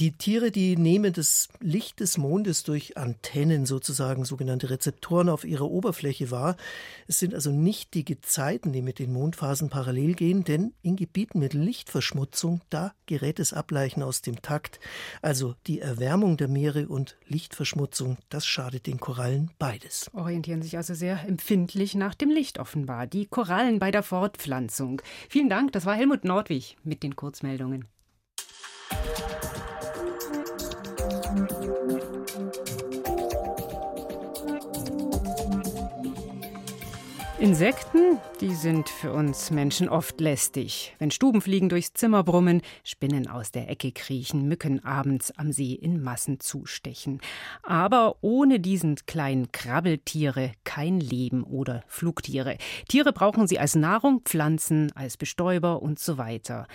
die 0.01 0.13
Tiere, 0.13 0.49
die 0.49 0.77
nehmen 0.77 1.13
das 1.13 1.47
Licht 1.59 1.99
des 1.99 2.17
Mondes 2.17 2.63
durch 2.63 2.97
Antennen 2.97 3.67
sozusagen, 3.67 4.25
sogenannte 4.25 4.71
Rezeptoren 4.71 5.29
auf 5.29 5.45
ihrer 5.45 5.69
Oberfläche 5.69 6.31
wahr. 6.31 6.57
Es 7.07 7.19
sind 7.19 7.35
also 7.35 7.51
nicht 7.51 7.93
die 7.93 8.03
Gezeiten, 8.03 8.73
die 8.73 8.81
mit 8.81 8.97
den 8.97 9.13
Mondphasen 9.13 9.69
parallel 9.69 10.15
gehen, 10.15 10.43
denn 10.43 10.73
in 10.81 10.95
Gebieten 10.95 11.37
mit 11.37 11.53
Lichtverschmutzung, 11.53 12.61
da 12.71 12.93
gerät 13.05 13.37
das 13.37 13.53
Ableichen 13.53 14.01
aus 14.01 14.23
dem 14.23 14.41
Takt. 14.41 14.79
Also 15.21 15.53
die 15.67 15.81
Erwärmung 15.81 16.35
der 16.35 16.47
Meere 16.47 16.87
und 16.87 17.15
Lichtverschmutzung, 17.27 18.17
das 18.29 18.47
schadet 18.47 18.87
den 18.87 18.99
Korallen 18.99 19.51
beides. 19.59 20.09
Orientieren 20.15 20.63
sich 20.63 20.77
also 20.77 20.95
sehr 20.95 21.23
empfindlich 21.27 21.93
nach 21.93 22.15
dem 22.15 22.31
Licht 22.31 22.57
offenbar. 22.57 23.05
Die 23.05 23.27
Korallen 23.27 23.77
bei 23.77 23.91
der 23.91 24.01
Fortpflanzung. 24.01 24.99
Vielen 25.29 25.49
Dank, 25.49 25.73
das 25.73 25.85
war 25.85 25.93
Helmut 25.93 26.23
Nordwig 26.23 26.75
mit 26.83 27.03
den 27.03 27.15
Kurzmeldungen. 27.15 27.85
Insekten, 37.41 38.19
die 38.39 38.53
sind 38.53 38.87
für 38.87 39.11
uns 39.13 39.49
Menschen 39.49 39.89
oft 39.89 40.21
lästig. 40.21 40.95
Wenn 40.99 41.09
Stubenfliegen 41.09 41.69
durchs 41.69 41.91
Zimmer 41.93 42.23
brummen, 42.23 42.61
Spinnen 42.83 43.27
aus 43.27 43.49
der 43.49 43.67
Ecke 43.67 43.91
kriechen, 43.91 44.47
Mücken 44.47 44.85
abends 44.85 45.31
am 45.39 45.51
See 45.51 45.73
in 45.73 46.03
Massen 46.03 46.39
zustechen. 46.39 47.19
Aber 47.63 48.17
ohne 48.21 48.59
diesen 48.59 48.95
kleinen 49.07 49.51
Krabbeltiere 49.51 50.51
kein 50.65 50.99
Leben 50.99 51.43
oder 51.43 51.83
Flugtiere. 51.87 52.59
Tiere 52.87 53.11
brauchen 53.11 53.47
sie 53.47 53.57
als 53.57 53.73
Nahrung, 53.73 54.21
Pflanzen, 54.21 54.91
als 54.93 55.17
Bestäuber 55.17 55.81
und 55.81 55.97
so 55.97 56.19
weiter. 56.19 56.67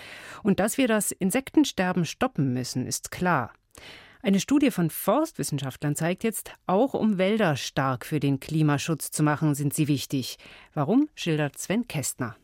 Und 0.43 0.59
dass 0.59 0.79
wir 0.79 0.89
das 0.89 1.13
Insektensterben 1.13 2.05
stoppen 2.05 2.53
müssen, 2.53 2.89
ist 2.89 3.13
klar. 3.13 3.53
Eine 4.27 4.41
Studie 4.41 4.73
von 4.73 4.91
Forstwissenschaftlern 4.91 5.95
zeigt 5.95 6.25
jetzt, 6.25 6.51
auch 6.67 6.95
um 6.95 7.17
Wälder 7.17 7.55
stark 7.55 8.05
für 8.05 8.19
den 8.19 8.41
Klimaschutz 8.41 9.13
zu 9.13 9.23
machen, 9.23 9.55
sind 9.55 9.73
sie 9.73 9.87
wichtig. 9.87 10.37
Warum, 10.75 11.09
schildert 11.15 11.57
Sven 11.59 11.87
Kästner. 11.87 12.35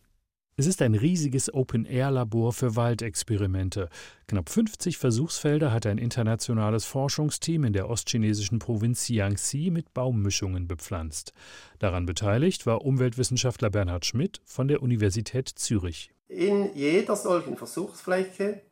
Es 0.55 0.66
ist 0.66 0.81
ein 0.81 0.95
riesiges 0.95 1.53
Open-Air-Labor 1.53 2.53
für 2.53 2.77
Waldexperimente. 2.77 3.88
Knapp 4.29 4.49
50 4.49 4.97
Versuchsfelder 4.97 5.73
hat 5.73 5.85
ein 5.87 5.99
internationales 5.99 6.85
Forschungsteam 6.85 7.64
in 7.64 7.73
der 7.73 7.90
ostchinesischen 7.90 8.61
Provinz 8.61 9.09
Jiangxi 9.09 9.71
mit 9.73 9.92
Baummischungen 9.92 10.68
bepflanzt. 10.68 11.33
Daran 11.81 12.07
beteiligt 12.07 12.64
war 12.64 12.85
Umweltwissenschaftler 12.85 13.71
Bernhard 13.71 14.07
Schmidt 14.07 14.40
von 14.45 14.68
der 14.68 14.83
Universität 14.83 15.49
Zürich. 15.49 16.12
In 16.29 16.77
jeder 16.77 17.16
solchen 17.16 17.57
Versuchsfläche 17.57 18.62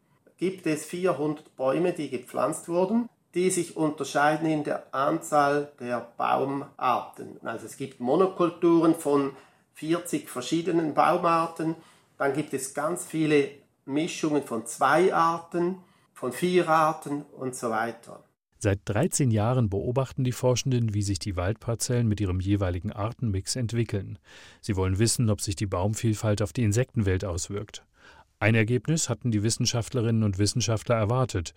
gibt 0.40 0.66
es 0.66 0.87
400 0.87 1.55
Bäume, 1.55 1.92
die 1.92 2.09
gepflanzt 2.09 2.68
wurden, 2.68 3.09
die 3.35 3.50
sich 3.50 3.76
unterscheiden 3.76 4.48
in 4.48 4.64
der 4.64 4.92
Anzahl 4.92 5.70
der 5.79 6.09
Baumarten. 6.16 7.38
Also 7.44 7.66
es 7.66 7.76
gibt 7.76 8.00
Monokulturen 8.00 8.94
von 8.94 9.33
40 9.74 10.29
verschiedenen 10.29 10.94
Baumarten. 10.94 11.76
Dann 12.18 12.33
gibt 12.33 12.55
es 12.55 12.74
ganz 12.74 13.05
viele 13.05 13.50
Mischungen 13.85 14.42
von 14.42 14.66
zwei 14.66 15.14
Arten, 15.14 15.76
von 16.14 16.33
vier 16.33 16.68
Arten 16.68 17.22
und 17.38 17.55
so 17.55 17.70
weiter. 17.70 18.24
Seit 18.59 18.81
13 18.85 19.31
Jahren 19.31 19.70
beobachten 19.70 20.24
die 20.24 20.33
Forschenden, 20.33 20.92
wie 20.92 21.03
sich 21.03 21.18
die 21.18 21.37
Waldparzellen 21.37 22.09
mit 22.09 22.20
ihrem 22.20 22.40
jeweiligen 22.40 22.92
Artenmix 22.92 23.57
entwickeln. 23.57 24.18
Sie 24.61 24.76
wollen 24.76 24.98
wissen, 24.98 25.31
ob 25.31 25.40
sich 25.40 25.57
die 25.57 25.66
Baumvielfalt 25.66 26.42
auf 26.42 26.53
die 26.53 26.64
Insektenwelt 26.64 27.24
auswirkt. 27.24 27.85
Ein 28.42 28.55
Ergebnis 28.55 29.11
hatten 29.11 29.31
die 29.31 29.42
Wissenschaftlerinnen 29.42 30.22
und 30.22 30.38
Wissenschaftler 30.38 30.96
erwartet. 30.96 31.53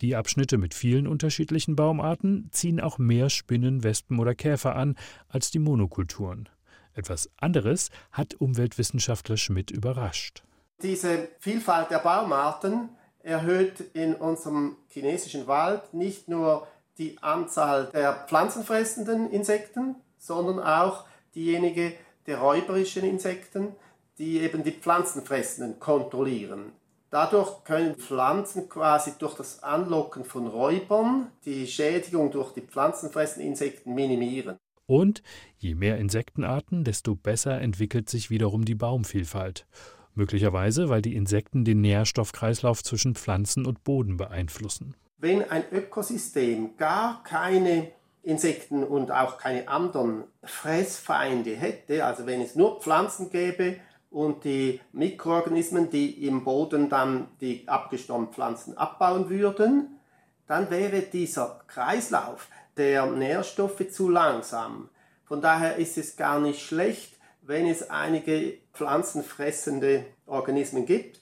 Die 0.00 0.16
Abschnitte 0.16 0.56
mit 0.56 0.72
vielen 0.72 1.06
unterschiedlichen 1.06 1.76
Baumarten 1.76 2.48
ziehen 2.52 2.80
auch 2.80 2.96
mehr 2.96 3.28
Spinnen, 3.28 3.84
Wespen 3.84 4.18
oder 4.18 4.34
Käfer 4.34 4.74
an 4.74 4.96
als 5.28 5.50
die 5.50 5.58
Monokulturen. 5.58 6.48
Etwas 6.94 7.30
anderes 7.36 7.90
hat 8.12 8.34
Umweltwissenschaftler 8.34 9.36
Schmidt 9.36 9.70
überrascht. 9.70 10.42
Diese 10.82 11.28
Vielfalt 11.38 11.90
der 11.90 11.98
Baumarten 11.98 12.88
erhöht 13.22 13.80
in 13.92 14.14
unserem 14.14 14.76
chinesischen 14.88 15.46
Wald 15.46 15.92
nicht 15.92 16.28
nur 16.28 16.66
die 16.96 17.18
Anzahl 17.20 17.90
der 17.92 18.14
pflanzenfressenden 18.26 19.30
Insekten, 19.30 19.96
sondern 20.16 20.60
auch 20.60 21.04
diejenige 21.34 21.92
der 22.26 22.38
räuberischen 22.38 23.04
Insekten, 23.04 23.76
die 24.22 24.38
eben 24.38 24.62
die 24.62 24.70
Pflanzenfressenden 24.70 25.80
kontrollieren. 25.80 26.70
Dadurch 27.10 27.64
können 27.64 27.96
Pflanzen 27.96 28.68
quasi 28.68 29.14
durch 29.18 29.34
das 29.34 29.64
Anlocken 29.64 30.24
von 30.24 30.46
Räubern 30.46 31.26
die 31.44 31.66
Schädigung 31.66 32.30
durch 32.30 32.54
die 32.54 32.60
pflanzenfressenden 32.60 33.50
Insekten 33.50 33.94
minimieren. 33.96 34.58
Und 34.86 35.24
je 35.58 35.74
mehr 35.74 35.98
Insektenarten, 35.98 36.84
desto 36.84 37.16
besser 37.16 37.60
entwickelt 37.60 38.08
sich 38.08 38.30
wiederum 38.30 38.64
die 38.64 38.76
Baumvielfalt. 38.76 39.66
Möglicherweise, 40.14 40.88
weil 40.88 41.02
die 41.02 41.16
Insekten 41.16 41.64
den 41.64 41.80
Nährstoffkreislauf 41.80 42.84
zwischen 42.84 43.16
Pflanzen 43.16 43.66
und 43.66 43.82
Boden 43.82 44.18
beeinflussen. 44.18 44.94
Wenn 45.18 45.50
ein 45.50 45.64
Ökosystem 45.72 46.76
gar 46.76 47.24
keine 47.24 47.90
Insekten 48.22 48.84
und 48.84 49.10
auch 49.10 49.36
keine 49.38 49.66
anderen 49.66 50.24
Fressfeinde 50.44 51.56
hätte, 51.56 52.04
also 52.04 52.24
wenn 52.26 52.40
es 52.40 52.54
nur 52.54 52.80
Pflanzen 52.80 53.30
gäbe 53.30 53.78
und 54.12 54.44
die 54.44 54.80
Mikroorganismen, 54.92 55.90
die 55.90 56.26
im 56.26 56.44
Boden 56.44 56.88
dann 56.88 57.28
die 57.40 57.66
abgestorbenen 57.66 58.32
Pflanzen 58.32 58.76
abbauen 58.76 59.30
würden, 59.30 59.98
dann 60.46 60.70
wäre 60.70 61.00
dieser 61.00 61.60
Kreislauf 61.66 62.48
der 62.76 63.06
Nährstoffe 63.06 63.90
zu 63.90 64.08
langsam. 64.08 64.90
Von 65.24 65.40
daher 65.40 65.76
ist 65.76 65.96
es 65.96 66.16
gar 66.16 66.40
nicht 66.40 66.60
schlecht, 66.60 67.18
wenn 67.40 67.66
es 67.66 67.90
einige 67.90 68.58
pflanzenfressende 68.72 70.04
Organismen 70.26 70.86
gibt, 70.86 71.20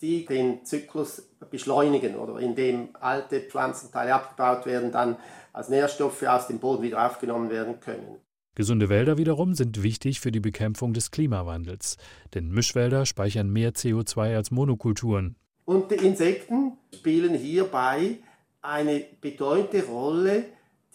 die 0.00 0.24
den 0.26 0.64
Zyklus 0.64 1.22
beschleunigen 1.50 2.16
oder 2.16 2.38
indem 2.38 2.90
alte 3.00 3.40
Pflanzenteile 3.40 4.14
abgebaut 4.14 4.66
werden, 4.66 4.92
dann 4.92 5.16
als 5.52 5.68
Nährstoffe 5.68 6.22
aus 6.22 6.46
dem 6.46 6.60
Boden 6.60 6.82
wieder 6.82 7.04
aufgenommen 7.04 7.50
werden 7.50 7.80
können. 7.80 8.20
Gesunde 8.58 8.90
Wälder 8.90 9.16
wiederum 9.16 9.54
sind 9.54 9.82
wichtig 9.82 10.20
für 10.20 10.30
die 10.30 10.40
Bekämpfung 10.40 10.92
des 10.92 11.10
Klimawandels, 11.10 11.96
denn 12.34 12.50
Mischwälder 12.50 13.06
speichern 13.06 13.48
mehr 13.48 13.72
CO2 13.72 14.36
als 14.36 14.50
Monokulturen. 14.50 15.36
Und 15.64 15.90
die 15.90 15.94
Insekten 15.94 16.72
spielen 16.94 17.34
hierbei 17.34 18.18
eine 18.60 19.04
bedeutende 19.22 19.86
Rolle 19.86 20.44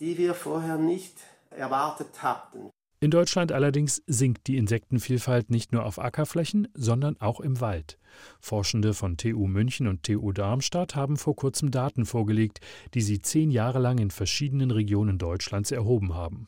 die 0.04 0.17
wir 0.17 0.34
vorher 0.34 0.78
nicht 0.78 1.15
erwartet 1.49 2.21
hatten. 2.21 2.69
In 2.99 3.12
Deutschland 3.12 3.52
allerdings 3.52 4.02
sinkt 4.08 4.47
die 4.47 4.58
Insektenvielfalt 4.58 5.49
nicht 5.49 5.73
nur 5.73 5.86
auf 5.86 5.99
Ackerflächen, 5.99 6.69
sondern 6.73 7.19
auch 7.19 7.41
im 7.41 7.60
Wald. 7.60 7.97
Forschende 8.39 8.93
von 8.93 9.17
TU 9.17 9.47
München 9.47 9.88
und 9.88 10.04
TU 10.04 10.32
Darmstadt 10.32 10.95
haben 10.95 11.17
vor 11.17 11.36
kurzem 11.36 11.71
Daten 11.71 12.06
vorgelegt, 12.06 12.60
die 12.93 13.02
sie 13.02 13.21
zehn 13.21 13.52
Jahre 13.52 13.80
lang 13.80 13.97
in 13.97 14.12
verschiedenen 14.12 14.71
Regionen 14.71 15.17
Deutschlands 15.17 15.71
erhoben 15.71 16.13
haben. 16.13 16.47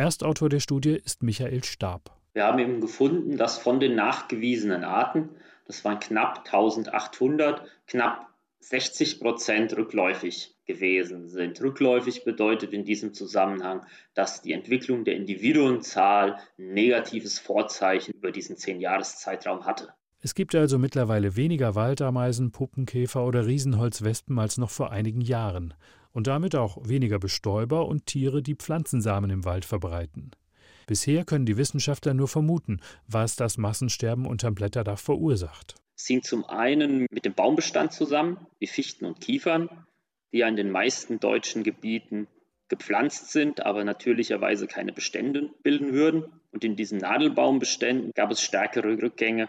Erstautor 0.00 0.48
der 0.48 0.60
Studie 0.60 0.98
ist 1.04 1.22
Michael 1.22 1.62
Stab. 1.62 2.18
Wir 2.32 2.44
haben 2.44 2.58
eben 2.58 2.80
gefunden, 2.80 3.36
dass 3.36 3.58
von 3.58 3.80
den 3.80 3.96
nachgewiesenen 3.96 4.82
Arten, 4.82 5.28
das 5.66 5.84
waren 5.84 6.00
knapp 6.00 6.38
1800, 6.38 7.62
knapp 7.86 8.26
60 8.60 9.20
Prozent 9.20 9.76
rückläufig 9.76 10.56
gewesen 10.64 11.28
sind. 11.28 11.60
Rückläufig 11.60 12.24
bedeutet 12.24 12.72
in 12.72 12.86
diesem 12.86 13.12
Zusammenhang, 13.12 13.82
dass 14.14 14.40
die 14.40 14.54
Entwicklung 14.54 15.04
der 15.04 15.16
Individuenzahl 15.16 16.38
ein 16.58 16.72
negatives 16.72 17.38
Vorzeichen 17.38 18.14
über 18.14 18.32
diesen 18.32 18.56
Zehn-Jahres-Zeitraum 18.56 19.66
hatte. 19.66 19.92
Es 20.22 20.34
gibt 20.34 20.54
also 20.54 20.78
mittlerweile 20.78 21.36
weniger 21.36 21.74
Waldameisen, 21.74 22.52
Puppenkäfer 22.52 23.22
oder 23.22 23.46
Riesenholzwespen 23.46 24.38
als 24.38 24.56
noch 24.56 24.70
vor 24.70 24.92
einigen 24.92 25.20
Jahren 25.20 25.74
und 26.12 26.26
damit 26.26 26.54
auch 26.54 26.78
weniger 26.88 27.18
Bestäuber 27.18 27.86
und 27.86 28.06
Tiere, 28.06 28.42
die 28.42 28.54
Pflanzensamen 28.54 29.30
im 29.30 29.44
Wald 29.44 29.64
verbreiten. 29.64 30.32
Bisher 30.86 31.24
können 31.24 31.46
die 31.46 31.56
Wissenschaftler 31.56 32.14
nur 32.14 32.28
vermuten, 32.28 32.80
was 33.06 33.36
das 33.36 33.58
Massensterben 33.58 34.26
unterm 34.26 34.54
Blätterdach 34.54 34.98
verursacht. 34.98 35.76
Es 35.96 36.08
hängt 36.08 36.24
zum 36.24 36.44
einen 36.44 37.06
mit 37.10 37.24
dem 37.24 37.34
Baumbestand 37.34 37.92
zusammen, 37.92 38.46
wie 38.58 38.66
Fichten 38.66 39.04
und 39.04 39.20
Kiefern, 39.20 39.68
die 40.32 40.38
ja 40.38 40.48
in 40.48 40.56
den 40.56 40.70
meisten 40.70 41.20
deutschen 41.20 41.62
Gebieten 41.62 42.26
gepflanzt 42.68 43.32
sind, 43.32 43.64
aber 43.66 43.84
natürlicherweise 43.84 44.66
keine 44.66 44.92
Bestände 44.92 45.50
bilden 45.62 45.92
würden. 45.92 46.24
Und 46.52 46.64
in 46.64 46.76
diesen 46.76 46.98
Nadelbaumbeständen 46.98 48.12
gab 48.14 48.30
es 48.30 48.42
stärkere 48.42 49.00
Rückgänge 49.02 49.48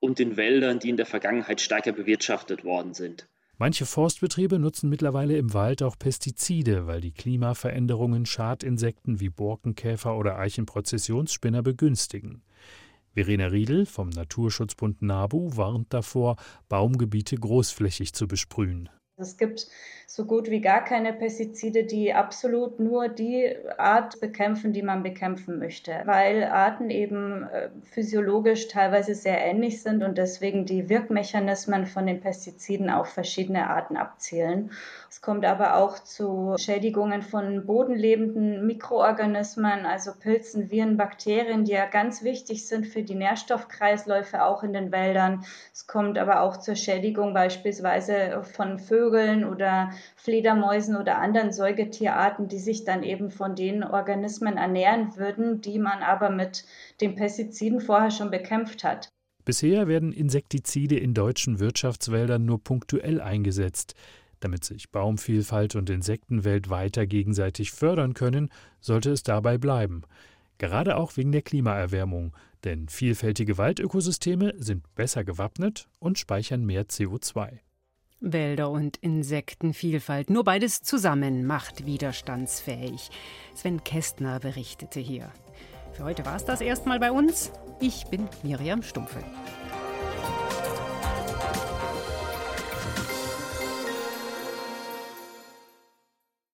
und 0.00 0.18
in 0.18 0.36
Wäldern, 0.36 0.78
die 0.78 0.88
in 0.88 0.96
der 0.96 1.06
Vergangenheit 1.06 1.60
stärker 1.60 1.92
bewirtschaftet 1.92 2.64
worden 2.64 2.94
sind. 2.94 3.28
Manche 3.58 3.86
Forstbetriebe 3.86 4.58
nutzen 4.58 4.88
mittlerweile 4.88 5.36
im 5.36 5.54
Wald 5.54 5.82
auch 5.82 5.98
Pestizide, 5.98 6.86
weil 6.86 7.00
die 7.00 7.12
Klimaveränderungen 7.12 8.26
Schadinsekten 8.26 9.20
wie 9.20 9.28
Borkenkäfer 9.28 10.16
oder 10.16 10.38
Eichenprozessionsspinner 10.38 11.62
begünstigen. 11.62 12.42
Verena 13.14 13.46
Riedel 13.46 13.84
vom 13.84 14.08
Naturschutzbund 14.08 15.02
NABU 15.02 15.56
warnt 15.56 15.92
davor, 15.92 16.36
Baumgebiete 16.68 17.36
großflächig 17.36 18.14
zu 18.14 18.26
besprühen. 18.26 18.88
Es 19.22 19.36
gibt 19.36 19.68
so 20.06 20.26
gut 20.26 20.50
wie 20.50 20.60
gar 20.60 20.84
keine 20.84 21.14
Pestizide, 21.14 21.84
die 21.84 22.12
absolut 22.12 22.78
nur 22.78 23.08
die 23.08 23.56
Art 23.78 24.20
bekämpfen, 24.20 24.74
die 24.74 24.82
man 24.82 25.02
bekämpfen 25.02 25.58
möchte, 25.58 26.02
weil 26.04 26.44
Arten 26.44 26.90
eben 26.90 27.44
äh, 27.44 27.70
physiologisch 27.82 28.68
teilweise 28.68 29.14
sehr 29.14 29.42
ähnlich 29.42 29.80
sind 29.80 30.02
und 30.02 30.18
deswegen 30.18 30.66
die 30.66 30.90
Wirkmechanismen 30.90 31.86
von 31.86 32.06
den 32.06 32.20
Pestiziden 32.20 32.90
auf 32.90 33.08
verschiedene 33.08 33.70
Arten 33.70 33.96
abzielen. 33.96 34.70
Es 35.08 35.22
kommt 35.22 35.46
aber 35.46 35.76
auch 35.76 35.98
zu 35.98 36.56
Schädigungen 36.58 37.22
von 37.22 37.64
bodenlebenden 37.64 38.66
Mikroorganismen, 38.66 39.86
also 39.86 40.12
Pilzen, 40.18 40.70
Viren, 40.70 40.98
Bakterien, 40.98 41.64
die 41.64 41.72
ja 41.72 41.86
ganz 41.86 42.22
wichtig 42.22 42.66
sind 42.66 42.86
für 42.86 43.02
die 43.02 43.14
Nährstoffkreisläufe 43.14 44.44
auch 44.44 44.62
in 44.62 44.74
den 44.74 44.92
Wäldern. 44.92 45.44
Es 45.72 45.86
kommt 45.86 46.18
aber 46.18 46.42
auch 46.42 46.58
zur 46.58 46.76
Schädigung 46.76 47.32
beispielsweise 47.32 48.42
von 48.42 48.78
Vögeln 49.12 49.44
oder 49.44 49.90
Fledermäusen 50.16 50.96
oder 50.96 51.18
anderen 51.18 51.52
Säugetierarten, 51.52 52.48
die 52.48 52.58
sich 52.58 52.84
dann 52.84 53.02
eben 53.02 53.30
von 53.30 53.54
den 53.54 53.84
Organismen 53.84 54.56
ernähren 54.56 55.16
würden, 55.16 55.60
die 55.60 55.78
man 55.78 56.02
aber 56.02 56.30
mit 56.30 56.64
den 57.00 57.14
Pestiziden 57.14 57.80
vorher 57.80 58.10
schon 58.10 58.30
bekämpft 58.30 58.84
hat. 58.84 59.08
Bisher 59.44 59.88
werden 59.88 60.12
Insektizide 60.12 60.98
in 60.98 61.14
deutschen 61.14 61.58
Wirtschaftswäldern 61.58 62.44
nur 62.44 62.62
punktuell 62.62 63.20
eingesetzt. 63.20 63.94
Damit 64.40 64.64
sich 64.64 64.90
Baumvielfalt 64.90 65.76
und 65.76 65.90
Insektenwelt 65.90 66.70
weiter 66.70 67.06
gegenseitig 67.06 67.72
fördern 67.72 68.14
können, 68.14 68.50
sollte 68.80 69.10
es 69.10 69.22
dabei 69.22 69.58
bleiben. 69.58 70.02
Gerade 70.58 70.96
auch 70.96 71.16
wegen 71.16 71.32
der 71.32 71.42
Klimaerwärmung, 71.42 72.34
denn 72.64 72.88
vielfältige 72.88 73.58
Waldökosysteme 73.58 74.54
sind 74.56 74.82
besser 74.94 75.24
gewappnet 75.24 75.88
und 75.98 76.18
speichern 76.18 76.64
mehr 76.64 76.86
CO2. 76.86 77.58
Wälder 78.22 78.70
und 78.70 78.96
Insektenvielfalt. 78.98 80.30
Nur 80.30 80.44
beides 80.44 80.82
zusammen 80.82 81.44
macht 81.44 81.84
widerstandsfähig. 81.84 83.10
Sven 83.54 83.84
Kästner 83.84 84.40
berichtete 84.40 85.00
hier. 85.00 85.30
Für 85.92 86.04
heute 86.04 86.24
war 86.24 86.36
es 86.36 86.44
das 86.44 86.60
erstmal 86.60 86.98
bei 86.98 87.12
uns. 87.12 87.52
Ich 87.80 88.06
bin 88.06 88.28
Miriam 88.42 88.82
Stumpfe. 88.82 89.18